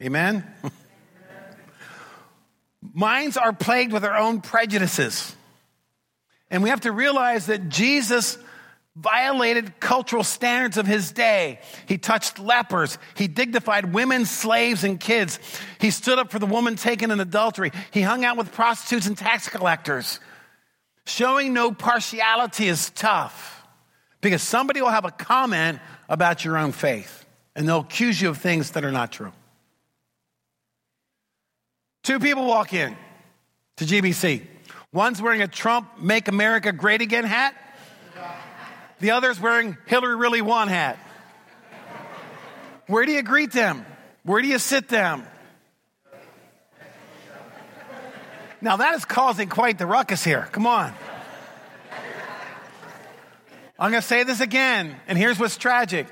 Amen? 0.00 0.44
Minds 2.92 3.36
are 3.36 3.52
plagued 3.52 3.92
with 3.92 4.04
our 4.04 4.16
own 4.16 4.40
prejudices. 4.40 5.34
And 6.50 6.62
we 6.62 6.68
have 6.70 6.80
to 6.82 6.92
realize 6.92 7.46
that 7.46 7.68
Jesus 7.68 8.36
violated 8.94 9.80
cultural 9.80 10.22
standards 10.22 10.76
of 10.76 10.86
his 10.86 11.12
day. 11.12 11.60
He 11.86 11.96
touched 11.96 12.38
lepers. 12.38 12.98
He 13.16 13.26
dignified 13.26 13.94
women, 13.94 14.26
slaves, 14.26 14.84
and 14.84 15.00
kids. 15.00 15.38
He 15.80 15.90
stood 15.90 16.18
up 16.18 16.30
for 16.30 16.38
the 16.38 16.46
woman 16.46 16.76
taken 16.76 17.10
in 17.10 17.20
adultery. 17.20 17.72
He 17.90 18.02
hung 18.02 18.24
out 18.24 18.36
with 18.36 18.52
prostitutes 18.52 19.06
and 19.06 19.16
tax 19.16 19.48
collectors. 19.48 20.20
Showing 21.06 21.52
no 21.54 21.72
partiality 21.72 22.68
is 22.68 22.90
tough 22.90 23.66
because 24.20 24.42
somebody 24.42 24.82
will 24.82 24.90
have 24.90 25.04
a 25.04 25.10
comment 25.10 25.78
about 26.08 26.44
your 26.44 26.58
own 26.58 26.72
faith 26.72 27.24
and 27.56 27.66
they'll 27.66 27.80
accuse 27.80 28.20
you 28.20 28.28
of 28.28 28.38
things 28.38 28.72
that 28.72 28.84
are 28.84 28.92
not 28.92 29.10
true. 29.10 29.32
Two 32.02 32.18
people 32.18 32.46
walk 32.46 32.72
in 32.72 32.96
to 33.76 33.84
GBC. 33.84 34.46
One's 34.92 35.22
wearing 35.22 35.40
a 35.40 35.48
Trump 35.48 36.00
Make 36.00 36.28
America 36.28 36.72
Great 36.72 37.00
Again 37.00 37.24
hat. 37.24 37.54
The 38.98 39.12
other's 39.12 39.40
wearing 39.40 39.76
Hillary 39.86 40.16
Really 40.16 40.42
Won 40.42 40.68
hat. 40.68 40.98
Where 42.88 43.06
do 43.06 43.12
you 43.12 43.22
greet 43.22 43.52
them? 43.52 43.86
Where 44.24 44.42
do 44.42 44.48
you 44.48 44.58
sit 44.58 44.88
them? 44.88 45.24
Now 48.60 48.76
that 48.76 48.94
is 48.94 49.04
causing 49.04 49.48
quite 49.48 49.78
the 49.78 49.86
ruckus 49.86 50.22
here. 50.22 50.48
Come 50.52 50.66
on. 50.66 50.92
I'm 53.78 53.90
going 53.90 54.00
to 54.00 54.06
say 54.06 54.22
this 54.22 54.40
again, 54.40 54.94
and 55.08 55.18
here's 55.18 55.40
what's 55.40 55.56
tragic. 55.56 56.06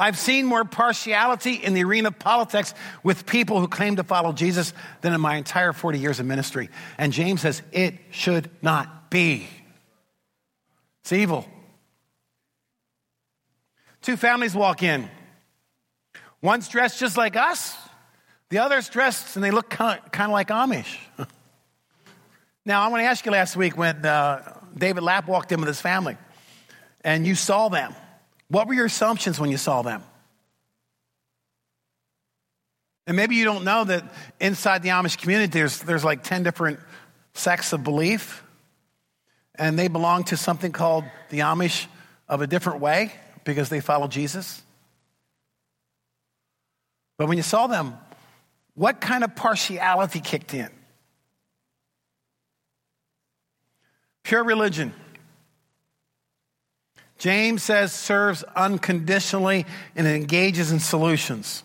I've 0.00 0.18
seen 0.18 0.46
more 0.46 0.64
partiality 0.64 1.54
in 1.54 1.74
the 1.74 1.84
arena 1.84 2.08
of 2.08 2.18
politics 2.18 2.72
with 3.02 3.26
people 3.26 3.60
who 3.60 3.68
claim 3.68 3.96
to 3.96 4.02
follow 4.02 4.32
Jesus 4.32 4.72
than 5.02 5.12
in 5.12 5.20
my 5.20 5.36
entire 5.36 5.74
40 5.74 5.98
years 5.98 6.18
of 6.20 6.26
ministry. 6.26 6.70
And 6.96 7.12
James 7.12 7.42
says 7.42 7.60
it 7.70 7.94
should 8.10 8.50
not 8.62 9.10
be. 9.10 9.46
It's 11.02 11.12
evil. 11.12 11.46
Two 14.00 14.16
families 14.16 14.54
walk 14.54 14.82
in. 14.82 15.06
One's 16.40 16.68
dressed 16.68 16.98
just 16.98 17.18
like 17.18 17.36
us, 17.36 17.76
the 18.48 18.58
other's 18.58 18.88
dressed 18.88 19.36
and 19.36 19.44
they 19.44 19.50
look 19.50 19.68
kind 19.68 20.00
of, 20.02 20.30
like 20.30 20.48
Amish. 20.48 20.96
now, 22.64 22.80
I 22.80 22.88
want 22.88 23.02
to 23.02 23.04
ask 23.04 23.24
you 23.26 23.32
last 23.32 23.54
week 23.54 23.76
when 23.76 24.04
uh, 24.06 24.58
David 24.74 25.02
Lapp 25.02 25.28
walked 25.28 25.52
in 25.52 25.60
with 25.60 25.68
his 25.68 25.80
family 25.80 26.16
and 27.02 27.26
you 27.26 27.34
saw 27.34 27.68
them. 27.68 27.94
What 28.50 28.66
were 28.66 28.74
your 28.74 28.86
assumptions 28.86 29.38
when 29.38 29.50
you 29.50 29.56
saw 29.56 29.82
them? 29.82 30.02
And 33.06 33.16
maybe 33.16 33.36
you 33.36 33.44
don't 33.44 33.64
know 33.64 33.84
that 33.84 34.04
inside 34.40 34.82
the 34.82 34.90
Amish 34.90 35.18
community, 35.18 35.50
there's, 35.50 35.80
there's 35.80 36.04
like 36.04 36.22
10 36.22 36.42
different 36.42 36.80
sects 37.34 37.72
of 37.72 37.84
belief, 37.84 38.42
and 39.54 39.78
they 39.78 39.88
belong 39.88 40.24
to 40.24 40.36
something 40.36 40.72
called 40.72 41.04
the 41.30 41.40
Amish 41.40 41.86
of 42.28 42.42
a 42.42 42.46
different 42.46 42.80
way 42.80 43.12
because 43.44 43.68
they 43.68 43.80
follow 43.80 44.08
Jesus. 44.08 44.62
But 47.18 47.28
when 47.28 47.36
you 47.36 47.42
saw 47.42 47.68
them, 47.68 47.94
what 48.74 49.00
kind 49.00 49.22
of 49.22 49.36
partiality 49.36 50.20
kicked 50.20 50.54
in? 50.54 50.70
Pure 54.24 54.44
religion. 54.44 54.92
James 57.20 57.62
says 57.62 57.92
serves 57.92 58.42
unconditionally 58.56 59.66
and 59.94 60.06
engages 60.06 60.72
in 60.72 60.80
solutions. 60.80 61.62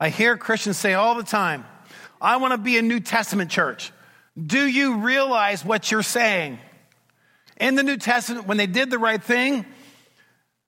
I 0.00 0.08
hear 0.08 0.36
Christians 0.38 0.78
say 0.78 0.94
all 0.94 1.14
the 1.14 1.22
time, 1.22 1.64
I 2.20 2.38
want 2.38 2.52
to 2.52 2.58
be 2.58 2.78
a 2.78 2.82
New 2.82 3.00
Testament 3.00 3.50
church. 3.50 3.92
Do 4.42 4.66
you 4.66 4.96
realize 4.96 5.64
what 5.64 5.90
you're 5.90 6.02
saying? 6.02 6.58
In 7.60 7.74
the 7.74 7.82
New 7.82 7.98
Testament, 7.98 8.48
when 8.48 8.56
they 8.56 8.66
did 8.66 8.90
the 8.90 8.98
right 8.98 9.22
thing, 9.22 9.66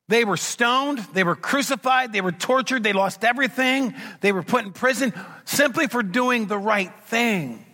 they 0.09 0.25
were 0.25 0.37
stoned, 0.37 0.99
they 1.15 1.25
were 1.25 1.35
crucified, 1.35 2.12
they 2.12 2.21
were 2.21 2.31
tortured, 2.31 2.85
they 2.85 2.93
lost 2.93 3.25
everything, 3.25 3.95
they 4.21 4.33
were 4.33 4.43
put 4.43 4.65
in 4.65 4.73
prison 4.73 5.15
simply 5.47 5.89
for 5.89 6.03
doing 6.03 6.47
the 6.47 6.59
right 6.59 6.93
thing. 7.07 7.65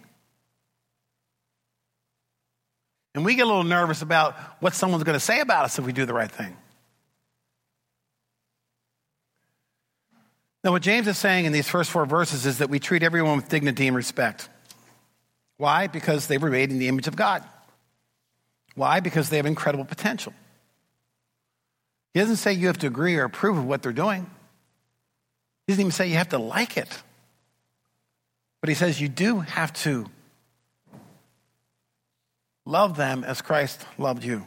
And 3.14 3.24
we 3.24 3.34
get 3.34 3.42
a 3.42 3.46
little 3.46 3.64
nervous 3.64 4.02
about 4.02 4.34
what 4.60 4.74
someone's 4.74 5.04
going 5.04 5.16
to 5.16 5.20
say 5.20 5.40
about 5.40 5.64
us 5.64 5.78
if 5.78 5.84
we 5.84 5.92
do 5.92 6.06
the 6.06 6.14
right 6.14 6.30
thing. 6.30 6.56
Now, 10.64 10.70
what 10.70 10.82
James 10.82 11.08
is 11.08 11.18
saying 11.18 11.44
in 11.44 11.52
these 11.52 11.68
first 11.68 11.90
four 11.90 12.06
verses 12.06 12.46
is 12.46 12.58
that 12.58 12.70
we 12.70 12.78
treat 12.78 13.02
everyone 13.02 13.36
with 13.36 13.48
dignity 13.48 13.88
and 13.88 13.96
respect. 13.96 14.48
Why? 15.56 15.88
Because 15.88 16.28
they 16.28 16.38
were 16.38 16.50
made 16.50 16.70
in 16.70 16.78
the 16.78 16.88
image 16.88 17.08
of 17.08 17.16
God. 17.16 17.44
Why? 18.74 19.00
Because 19.00 19.28
they 19.28 19.36
have 19.36 19.46
incredible 19.46 19.84
potential. 19.84 20.32
He 22.14 22.20
doesn't 22.20 22.36
say 22.36 22.52
you 22.52 22.68
have 22.68 22.78
to 22.78 22.86
agree 22.86 23.16
or 23.16 23.24
approve 23.24 23.58
of 23.58 23.66
what 23.66 23.82
they're 23.82 23.92
doing. 23.92 24.30
He 25.66 25.72
doesn't 25.72 25.80
even 25.80 25.92
say 25.92 26.08
you 26.08 26.16
have 26.16 26.30
to 26.30 26.38
like 26.38 26.76
it. 26.76 27.02
But 28.60 28.68
he 28.68 28.74
says 28.74 29.00
you 29.00 29.08
do 29.08 29.40
have 29.40 29.72
to 29.82 30.06
Love 32.64 32.96
them 32.96 33.24
as 33.24 33.42
Christ 33.42 33.84
loved 33.98 34.24
you. 34.24 34.46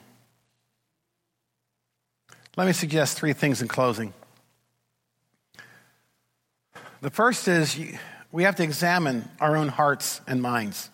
Let 2.58 2.67
me 2.67 2.73
suggest 2.73 3.17
three 3.17 3.34
things 3.34 3.62
in 3.62 3.67
closing. 3.67 4.13
The 7.01 7.10
first 7.10 7.47
is 7.47 7.78
we 8.32 8.43
have 8.43 8.56
to 8.56 8.63
examine 8.63 9.30
our 9.39 9.58
own 9.58 9.67
hearts 9.67 10.21
and 10.28 10.41
minds. 10.41 10.89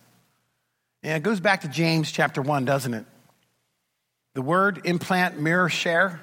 And 1.03 1.15
it 1.15 1.23
goes 1.23 1.39
back 1.39 1.62
to 1.62 1.67
James 1.67 2.12
chapter 2.12 2.41
1, 2.41 2.65
doesn't 2.65 2.93
it? 2.93 3.05
The 4.34 4.41
word 4.41 4.81
implant, 4.86 5.39
mirror, 5.39 5.69
share. 5.69 6.21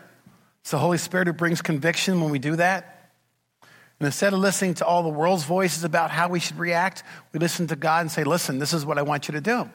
It's 0.60 0.72
the 0.72 0.78
Holy 0.78 0.98
Spirit 0.98 1.28
who 1.28 1.32
brings 1.32 1.62
conviction 1.62 2.20
when 2.20 2.30
we 2.30 2.38
do 2.38 2.56
that. 2.56 3.10
And 4.00 4.06
instead 4.06 4.32
of 4.32 4.38
listening 4.38 4.74
to 4.74 4.86
all 4.86 5.02
the 5.02 5.08
world's 5.08 5.44
voices 5.44 5.84
about 5.84 6.10
how 6.10 6.28
we 6.28 6.40
should 6.40 6.58
react, 6.58 7.02
we 7.32 7.40
listen 7.40 7.66
to 7.68 7.76
God 7.76 8.02
and 8.02 8.10
say, 8.10 8.24
Listen, 8.24 8.58
this 8.58 8.72
is 8.72 8.86
what 8.86 8.98
I 8.98 9.02
want 9.02 9.28
you 9.28 9.32
to 9.32 9.40
do. 9.40 9.68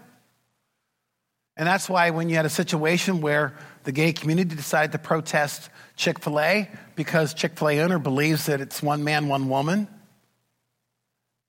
And 1.55 1.67
that's 1.67 1.87
why 1.87 2.09
when 2.09 2.29
you 2.29 2.35
had 2.35 2.45
a 2.45 2.49
situation 2.49 3.21
where 3.21 3.53
the 3.83 3.91
gay 3.91 4.13
community 4.13 4.55
decided 4.55 4.91
to 4.93 4.97
protest 4.97 5.69
Chick 5.95 6.19
fil 6.19 6.39
A 6.39 6.69
because 6.95 7.33
Chick 7.33 7.57
fil 7.57 7.69
A 7.69 7.79
owner 7.81 7.99
believes 7.99 8.47
that 8.47 8.61
it's 8.61 8.81
one 8.81 9.03
man, 9.03 9.27
one 9.27 9.49
woman, 9.49 9.87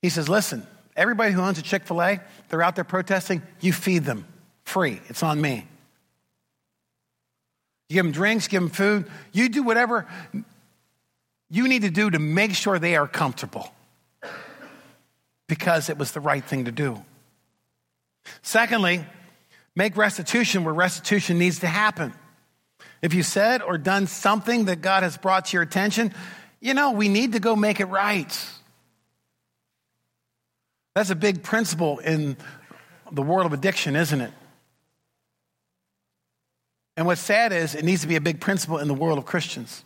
he 0.03 0.11
says, 0.11 0.29
listen, 0.29 0.67
everybody 0.97 1.33
who 1.33 1.41
owns 1.41 1.59
a 1.59 1.63
Chick 1.63 1.87
fil 1.87 2.03
A, 2.03 2.21
they're 2.49 2.63
out 2.63 2.75
there 2.75 2.85
protesting, 2.85 3.43
you 3.61 3.73
feed 3.73 4.05
them 4.05 4.27
free. 4.65 5.01
It's 5.09 5.23
on 5.23 5.41
me. 5.41 5.67
You 7.89 7.95
give 7.95 8.05
them 8.05 8.13
drinks, 8.13 8.49
give 8.49 8.63
them 8.63 8.71
food. 8.71 9.11
You 9.33 9.49
do 9.49 9.63
whatever 9.63 10.07
you 11.51 11.69
need 11.69 11.83
to 11.83 11.91
do 11.91 12.11
to 12.11 12.19
make 12.19 12.55
sure 12.55 12.79
they 12.79 12.97
are 12.97 13.07
comfortable 13.07 13.73
because 15.47 15.89
it 15.89 15.97
was 15.97 16.13
the 16.13 16.21
right 16.21 16.45
thing 16.45 16.65
to 16.65 16.73
do. 16.73 17.03
Secondly, 18.43 19.05
make 19.77 19.97
restitution 19.97 20.65
where 20.65 20.75
restitution 20.75 21.39
needs 21.39 21.61
to 21.61 21.67
happen. 21.67 22.13
If 23.03 23.15
you 23.15 23.23
said 23.23 23.63
or 23.63 23.77
done 23.77 24.07
something 24.07 24.67
that 24.67 24.81
God 24.81 25.03
has 25.03 25.17
brought 25.17 25.47
to 25.47 25.57
your 25.57 25.63
attention, 25.63 26.15
you 26.61 26.75
know, 26.75 26.93
we 26.93 27.09
need 27.09 27.33
to 27.33 27.41
go 27.41 27.55
make 27.55 27.81
it 27.81 27.87
right. 27.87 28.49
That's 30.95 31.11
a 31.11 31.17
big 31.17 31.43
principle 31.43 31.99
in 31.99 32.37
the 33.11 33.23
world 33.23 33.47
of 33.47 33.53
addiction, 33.53 33.97
isn't 33.97 34.21
it? 34.21 34.33
And 36.97 37.07
what's 37.07 37.21
sad 37.21 37.53
is 37.53 37.75
it 37.75 37.85
needs 37.85 38.03
to 38.03 38.09
be 38.09 38.17
a 38.17 38.21
big 38.21 38.41
principle 38.41 38.79
in 38.79 38.89
the 38.89 38.95
world 38.95 39.19
of 39.19 39.27
Christians. 39.27 39.85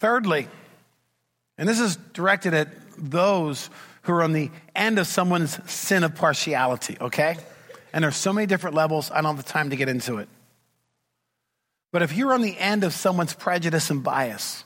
Thirdly, 0.00 0.48
and 1.58 1.68
this 1.68 1.80
is 1.80 1.96
directed 1.96 2.54
at 2.54 2.68
those 2.98 3.70
who 4.06 4.12
are 4.12 4.22
on 4.22 4.32
the 4.32 4.50
end 4.74 5.00
of 5.00 5.06
someone's 5.06 5.58
sin 5.70 6.04
of 6.04 6.14
partiality, 6.14 6.96
okay? 7.00 7.36
And 7.92 8.04
there's 8.04 8.14
so 8.14 8.32
many 8.32 8.46
different 8.46 8.76
levels, 8.76 9.10
I 9.10 9.16
don't 9.16 9.36
have 9.36 9.44
the 9.44 9.52
time 9.52 9.70
to 9.70 9.76
get 9.76 9.88
into 9.88 10.18
it. 10.18 10.28
But 11.90 12.02
if 12.02 12.14
you're 12.14 12.32
on 12.32 12.40
the 12.40 12.56
end 12.56 12.84
of 12.84 12.92
someone's 12.92 13.34
prejudice 13.34 13.90
and 13.90 14.04
bias, 14.04 14.62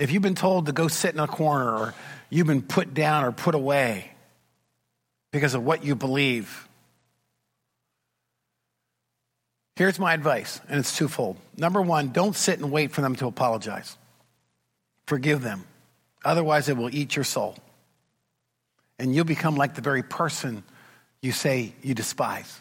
if 0.00 0.10
you've 0.10 0.22
been 0.22 0.34
told 0.34 0.66
to 0.66 0.72
go 0.72 0.88
sit 0.88 1.14
in 1.14 1.20
a 1.20 1.28
corner 1.28 1.70
or 1.70 1.94
you've 2.28 2.48
been 2.48 2.62
put 2.62 2.92
down 2.92 3.24
or 3.24 3.30
put 3.30 3.54
away 3.54 4.10
because 5.30 5.54
of 5.54 5.62
what 5.62 5.84
you 5.84 5.94
believe, 5.94 6.68
here's 9.76 10.00
my 10.00 10.12
advice, 10.12 10.60
and 10.68 10.80
it's 10.80 10.96
twofold. 10.96 11.36
Number 11.56 11.80
one, 11.80 12.08
don't 12.08 12.34
sit 12.34 12.58
and 12.58 12.72
wait 12.72 12.90
for 12.90 13.00
them 13.00 13.14
to 13.16 13.28
apologize. 13.28 13.96
Forgive 15.06 15.42
them. 15.42 15.66
Otherwise, 16.24 16.68
it 16.68 16.76
will 16.76 16.94
eat 16.94 17.16
your 17.16 17.24
soul. 17.24 17.56
And 18.98 19.14
you'll 19.14 19.24
become 19.24 19.56
like 19.56 19.74
the 19.74 19.80
very 19.80 20.02
person 20.02 20.62
you 21.22 21.32
say 21.32 21.74
you 21.82 21.94
despise. 21.94 22.60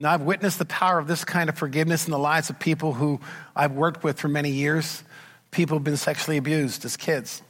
Now, 0.00 0.12
I've 0.12 0.22
witnessed 0.22 0.58
the 0.58 0.64
power 0.64 0.98
of 0.98 1.08
this 1.08 1.24
kind 1.24 1.48
of 1.48 1.58
forgiveness 1.58 2.06
in 2.06 2.12
the 2.12 2.18
lives 2.18 2.50
of 2.50 2.58
people 2.58 2.92
who 2.92 3.20
I've 3.54 3.72
worked 3.72 4.04
with 4.04 4.18
for 4.18 4.28
many 4.28 4.50
years. 4.50 5.02
People 5.50 5.76
who've 5.76 5.84
been 5.84 5.96
sexually 5.96 6.36
abused 6.36 6.84
as 6.84 6.96
kids. 6.96 7.42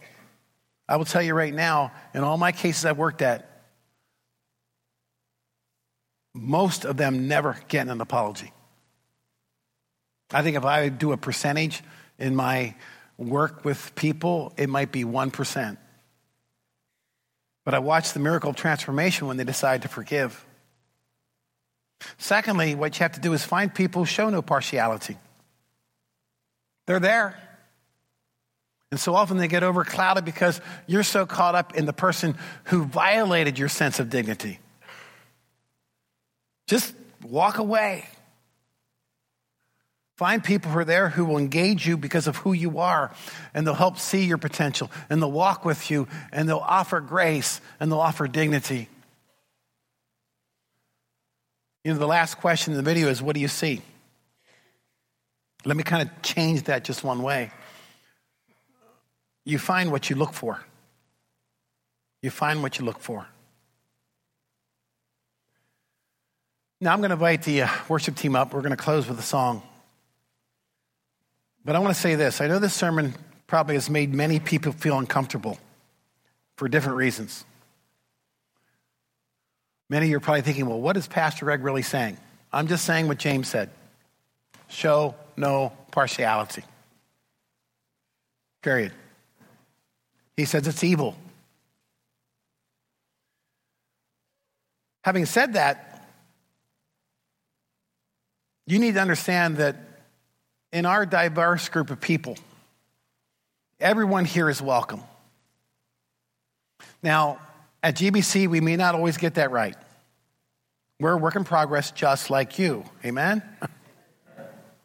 I 0.89 0.97
will 0.97 1.05
tell 1.05 1.21
you 1.21 1.35
right 1.35 1.53
now, 1.53 1.93
in 2.15 2.23
all 2.25 2.39
my 2.39 2.53
cases 2.53 2.87
I've 2.87 2.97
worked 2.97 3.21
at, 3.21 3.45
most 6.35 6.85
of 6.85 6.97
them 6.97 7.29
never 7.29 7.59
get 7.69 7.89
an 7.89 8.01
apology. 8.01 8.53
I 10.31 10.43
think 10.43 10.57
if 10.57 10.65
I 10.65 10.89
do 10.89 11.13
a 11.13 11.17
percentage 11.17 11.83
in 12.19 12.35
my 12.37 12.75
work 13.19 13.65
with 13.65 13.95
people, 13.95 14.55
it 14.57 14.69
might 14.69 14.93
be 14.93 15.05
1%. 15.05 15.77
But 17.65 17.75
I 17.75 17.81
watch 17.81 18.13
the 18.15 18.21
miracle 18.21 18.51
of 18.51 18.57
transformation 18.57 19.27
when 19.27 19.37
they 19.37 19.45
decide 19.45 19.83
to 19.83 19.89
forgive. 19.89 20.47
Secondly, 22.17 22.75
what 22.75 22.99
you 22.99 23.05
have 23.05 23.13
to 23.13 23.21
do 23.21 23.33
is 23.33 23.45
find 23.45 23.75
people 23.75 24.03
who 24.03 24.07
show 24.07 24.31
no 24.31 24.41
partiality. 24.41 25.19
They're 26.87 27.01
there. 27.01 27.37
And 28.91 28.99
so 28.99 29.15
often 29.15 29.37
they 29.37 29.49
get 29.49 29.63
overclouded 29.63 30.25
because 30.25 30.61
you're 30.87 31.03
so 31.03 31.27
caught 31.27 31.55
up 31.55 31.77
in 31.77 31.85
the 31.85 31.93
person 31.93 32.39
who 32.65 32.85
violated 32.85 33.59
your 33.59 33.69
sense 33.69 34.01
of 34.01 34.09
dignity. 34.09 34.61
Just 36.67 36.95
walk 37.23 37.59
away. 37.59 38.07
Find 40.19 40.43
people 40.43 40.73
who 40.73 40.81
are 40.81 40.85
there 40.85 41.11
who 41.11 41.25
will 41.25 41.39
engage 41.39 41.87
you 41.87 41.97
because 41.97 42.27
of 42.27 42.39
who 42.39 42.53
you 42.53 42.81
are, 42.81 43.13
and 43.55 43.65
they'll 43.65 43.73
help 43.73 43.99
see 43.99 44.25
your 44.25 44.37
potential, 44.37 44.91
and 45.09 45.23
they'll 45.23 45.31
walk 45.31 45.65
with 45.65 45.93
you, 45.93 46.09
and 46.33 46.49
they'll 46.49 46.59
offer 46.59 46.99
grace, 46.99 47.61
and 47.79 47.89
they'll 47.89 48.01
offer 48.01 48.27
dignity. 48.27 48.89
You 51.85 51.93
know, 51.93 52.01
the 52.01 52.07
last 52.09 52.39
question 52.39 52.73
in 52.73 52.77
the 52.79 52.83
video 52.83 53.07
is 53.07 53.23
what 53.23 53.35
do 53.35 53.41
you 53.41 53.47
see? 53.47 53.81
Let 55.65 55.77
me 55.77 55.85
kind 55.85 56.03
of 56.03 56.23
change 56.23 56.65
that 56.65 56.83
just 56.83 57.05
one 57.05 57.23
way. 57.23 57.53
You 59.45 59.61
find 59.61 59.93
what 59.93 60.11
you 60.11 60.17
look 60.17 60.33
for. 60.33 60.61
You 62.23 62.31
find 62.31 62.61
what 62.61 62.81
you 62.81 62.85
look 62.85 62.99
for. 62.99 63.25
Now, 66.81 66.93
I'm 66.93 66.99
going 66.99 67.11
to 67.11 67.15
invite 67.15 67.45
the 67.45 67.63
uh, 67.63 67.69
worship 67.89 68.17
team 68.17 68.35
up. 68.35 68.53
We're 68.53 68.63
going 68.63 68.71
to 68.71 68.77
close 68.77 69.09
with 69.09 69.21
a 69.21 69.23
song. 69.23 69.63
But 71.65 71.77
I 71.77 71.81
want 71.81 71.95
to 71.95 72.01
say 72.01 72.15
this 72.15 72.41
I 72.41 72.47
know 72.47 72.59
this 72.59 72.75
sermon 72.75 73.15
probably 73.47 73.75
has 73.75 73.89
made 73.89 74.15
many 74.15 74.41
people 74.41 74.73
feel 74.73 74.99
uncomfortable 74.99 75.59
for 76.57 76.69
different 76.69 76.99
reasons. 76.99 77.45
Many 79.91 80.07
of 80.07 80.11
you 80.11 80.17
are 80.19 80.21
probably 80.21 80.43
thinking, 80.43 80.67
well, 80.67 80.81
what 80.81 80.97
is 80.97 81.09
Pastor 81.09 81.47
Greg 81.47 81.63
really 81.63 81.83
saying? 81.83 82.19
I'm 82.53 82.69
just 82.69 82.85
saying 82.85 83.09
what 83.09 83.19
James 83.19 83.49
said 83.49 83.71
show 84.69 85.15
no 85.37 85.73
partiality. 85.91 86.63
Period. 88.63 88.93
He 90.37 90.45
says 90.45 90.67
it's 90.67 90.85
evil. 90.85 91.17
Having 95.05 95.27
said 95.27 95.55
that, 95.55 96.07
you 98.67 98.79
need 98.79 98.95
to 98.95 99.01
understand 99.01 99.57
that 99.57 99.77
in 100.73 100.87
our 100.87 101.07
diverse 101.07 101.69
group 101.69 101.91
of 101.91 102.01
people, 102.01 102.37
everyone 103.81 104.25
here 104.25 104.49
is 104.49 104.61
welcome. 104.61 105.03
Now, 107.03 107.39
at 107.83 107.97
GBC, 107.97 108.49
we 108.49 108.61
may 108.61 108.77
not 108.77 108.95
always 108.95 109.17
get 109.17 109.35
that 109.35 109.51
right. 109.51 109.77
We're 111.01 111.13
a 111.13 111.17
work 111.17 111.37
in 111.37 111.45
progress 111.45 111.93
just 111.93 112.29
like 112.29 112.59
you. 112.59 112.85
Amen? 113.05 113.43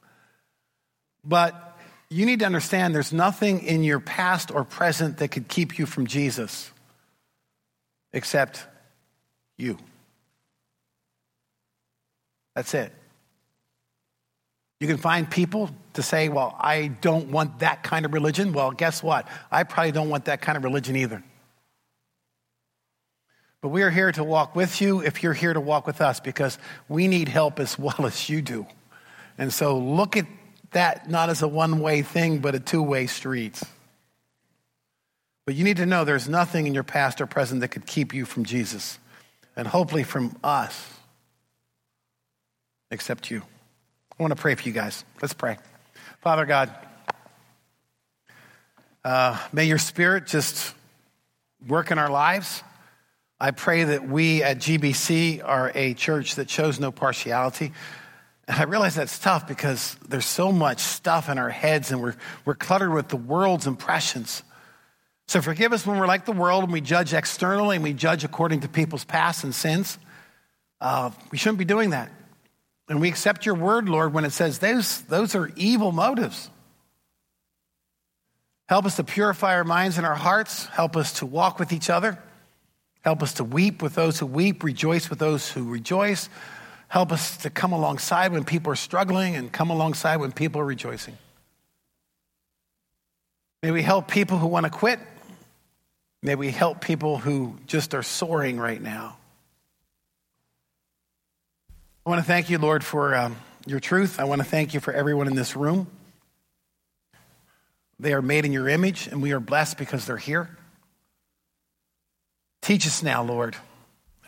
but 1.26 1.78
you 2.10 2.26
need 2.26 2.40
to 2.40 2.46
understand 2.46 2.94
there's 2.94 3.12
nothing 3.12 3.64
in 3.64 3.84
your 3.84 4.00
past 4.00 4.52
or 4.52 4.64
present 4.64 5.18
that 5.18 5.30
could 5.30 5.48
keep 5.48 5.80
you 5.80 5.88
from 5.88 6.06
Jesus 6.06 6.72
except 8.14 8.68
you. 9.58 9.78
That's 12.56 12.76
it. 12.76 12.92
You 14.84 14.90
can 14.90 14.98
find 14.98 15.32
people 15.32 15.70
to 15.94 16.04
say, 16.04 16.28
well, 16.28 16.58
I 16.60 16.88
don't 16.88 17.30
want 17.30 17.60
that 17.60 17.84
kind 17.84 18.06
of 18.06 18.14
religion. 18.14 18.52
Well, 18.52 18.72
guess 18.72 19.02
what? 19.02 19.30
I 19.50 19.64
probably 19.64 19.94
don't 19.94 20.10
want 20.10 20.26
that 20.26 20.42
kind 20.42 20.58
of 20.58 20.66
religion 20.66 20.98
either. 20.98 21.24
But 23.62 23.70
we 23.70 23.82
are 23.84 23.90
here 23.90 24.12
to 24.12 24.26
walk 24.26 24.58
with 24.58 24.82
you 24.82 25.00
if 25.00 25.24
you're 25.24 25.32
here 25.32 25.54
to 25.54 25.62
walk 25.62 25.88
with 25.88 26.02
us 26.02 26.20
because 26.20 26.58
we 26.90 27.08
need 27.08 27.30
help 27.30 27.62
as 27.62 27.80
well 27.80 27.96
as 28.00 28.28
you 28.30 28.42
do. 28.42 28.68
And 29.38 29.54
so 29.54 29.78
look 29.78 30.18
at 30.18 30.26
that 30.72 31.10
not 31.10 31.30
as 31.30 31.42
a 31.42 31.48
one 31.48 31.80
way 31.80 32.02
thing, 32.02 32.40
but 32.40 32.54
a 32.54 32.60
two 32.60 32.84
way 32.84 33.08
street. 33.08 33.62
But 35.46 35.56
you 35.56 35.64
need 35.64 35.78
to 35.78 35.86
know 35.86 36.04
there's 36.04 36.28
nothing 36.28 36.68
in 36.68 36.74
your 36.74 36.84
past 36.84 37.22
or 37.22 37.26
present 37.26 37.62
that 37.62 37.70
could 37.70 37.86
keep 37.86 38.14
you 38.14 38.26
from 38.26 38.44
Jesus 38.44 39.00
and 39.56 39.66
hopefully 39.66 40.04
from 40.04 40.36
us 40.44 40.90
except 42.92 43.32
you. 43.32 43.44
I 44.20 44.22
want 44.22 44.36
to 44.36 44.40
pray 44.40 44.54
for 44.54 44.62
you 44.64 44.74
guys. 44.74 45.04
Let's 45.24 45.34
pray. 45.34 45.58
Father 46.22 46.46
God, 46.46 46.72
uh, 49.04 49.40
may 49.52 49.66
your 49.66 49.80
spirit 49.80 50.28
just 50.28 50.76
work 51.68 51.90
in 51.90 51.98
our 51.98 52.12
lives. 52.12 52.62
I 53.40 53.52
pray 53.52 53.86
that 53.86 54.08
we 54.08 54.44
at 54.44 54.60
GBC 54.60 55.42
are 55.44 55.72
a 55.74 55.96
church 55.96 56.36
that 56.36 56.48
shows 56.48 56.80
no 56.80 56.92
partiality. 56.92 57.72
And 58.48 58.60
I 58.60 58.64
realize 58.66 58.94
that's 58.94 59.18
tough 59.18 59.48
because 59.48 59.96
there's 60.08 60.28
so 60.28 60.52
much 60.52 60.80
stuff 60.80 61.28
in 61.28 61.40
our 61.40 61.50
heads 61.50 61.92
and 61.92 62.00
we're, 62.00 62.16
we're 62.46 62.54
cluttered 62.54 62.94
with 62.94 63.08
the 63.08 63.18
world's 63.18 63.66
impressions. 63.66 64.44
So 65.28 65.42
forgive 65.42 65.74
us 65.74 65.88
when 65.88 65.98
we're 65.98 66.06
like 66.06 66.26
the 66.26 66.34
world 66.34 66.64
and 66.64 66.72
we 66.72 66.82
judge 66.82 67.16
externally 67.16 67.78
and 67.78 67.84
we 67.84 67.94
judge 67.94 68.24
according 68.24 68.60
to 68.60 68.68
people's 68.68 69.06
past 69.06 69.44
and 69.44 69.56
sins. 69.56 69.98
Uh, 70.80 71.10
we 71.32 71.40
shouldn't 71.40 71.58
be 71.58 71.66
doing 71.66 71.90
that. 71.90 72.12
And 72.90 73.00
we 73.00 73.08
accept 73.10 73.46
your 73.46 73.56
word, 73.56 73.88
Lord, 73.88 74.14
when 74.14 74.26
it 74.26 74.32
says 74.32 74.60
those, 74.60 75.02
those 75.04 75.36
are 75.36 75.52
evil 75.56 75.92
motives. 75.92 76.50
Help 78.68 78.86
us 78.86 78.96
to 78.98 79.04
purify 79.04 79.56
our 79.56 79.64
minds 79.64 79.98
and 79.98 80.06
our 80.06 80.16
hearts. 80.16 80.66
Help 80.68 80.96
us 80.96 81.14
to 81.14 81.26
walk 81.26 81.60
with 81.60 81.72
each 81.72 81.90
other. 81.90 82.18
Help 83.02 83.22
us 83.22 83.34
to 83.34 83.44
weep 83.44 83.82
with 83.82 83.96
those 83.96 84.20
who 84.20 84.26
weep, 84.26 84.64
rejoice 84.64 85.10
with 85.10 85.20
those 85.20 85.52
who 85.52 85.64
rejoice. 85.64 86.30
Help 86.88 87.12
us 87.12 87.38
to 87.38 87.50
come 87.50 87.74
alongside 87.74 88.32
when 88.32 88.44
people 88.44 88.72
are 88.72 88.78
struggling 88.78 89.36
and 89.36 89.52
come 89.52 89.70
alongside 89.70 90.18
when 90.18 90.32
people 90.32 90.62
are 90.62 90.66
rejoicing. 90.66 91.18
May 93.62 93.72
we 93.72 93.82
help 93.82 94.08
people 94.08 94.38
who 94.38 94.48
want 94.48 94.66
to 94.66 94.70
quit. 94.70 95.00
May 96.22 96.36
we 96.36 96.52
help 96.52 96.82
people 96.82 97.18
who 97.18 97.58
just 97.68 97.94
are 97.94 98.04
soaring 98.04 98.58
right 98.58 98.82
now. 98.82 99.18
I 102.06 102.10
want 102.10 102.20
to 102.20 102.28
thank 102.28 102.50
you, 102.50 102.58
Lord, 102.58 102.84
for 102.84 103.16
um, 103.16 103.38
your 103.66 103.80
truth. 103.80 104.20
I 104.20 104.26
want 104.26 104.42
to 104.42 104.48
thank 104.48 104.74
you 104.74 104.82
for 104.82 104.92
everyone 104.92 105.28
in 105.28 105.36
this 105.36 105.56
room. 105.56 105.88
They 107.98 108.12
are 108.12 108.22
made 108.22 108.44
in 108.44 108.52
your 108.52 108.68
image, 108.68 109.08
and 109.08 109.22
we 109.22 109.32
are 109.32 109.40
blessed 109.40 109.78
because 109.78 110.06
they're 110.06 110.18
here. 110.18 110.50
Teach 112.62 112.86
us 112.86 113.04
now, 113.04 113.24
Lord, 113.24 113.56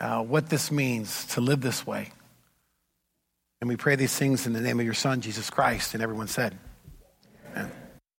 uh, 0.00 0.22
what 0.22 0.48
this 0.48 0.70
means 0.70 1.26
to 1.26 1.42
live 1.42 1.60
this 1.60 1.86
way. 1.86 2.12
And 3.60 3.68
we 3.68 3.76
pray 3.76 3.94
these 3.94 4.16
things 4.16 4.46
in 4.46 4.54
the 4.54 4.60
name 4.62 4.80
of 4.80 4.86
your 4.86 4.94
Son, 4.94 5.20
Jesus 5.20 5.50
Christ. 5.50 5.92
And 5.92 6.02
everyone 6.02 6.28
said, 6.28 6.56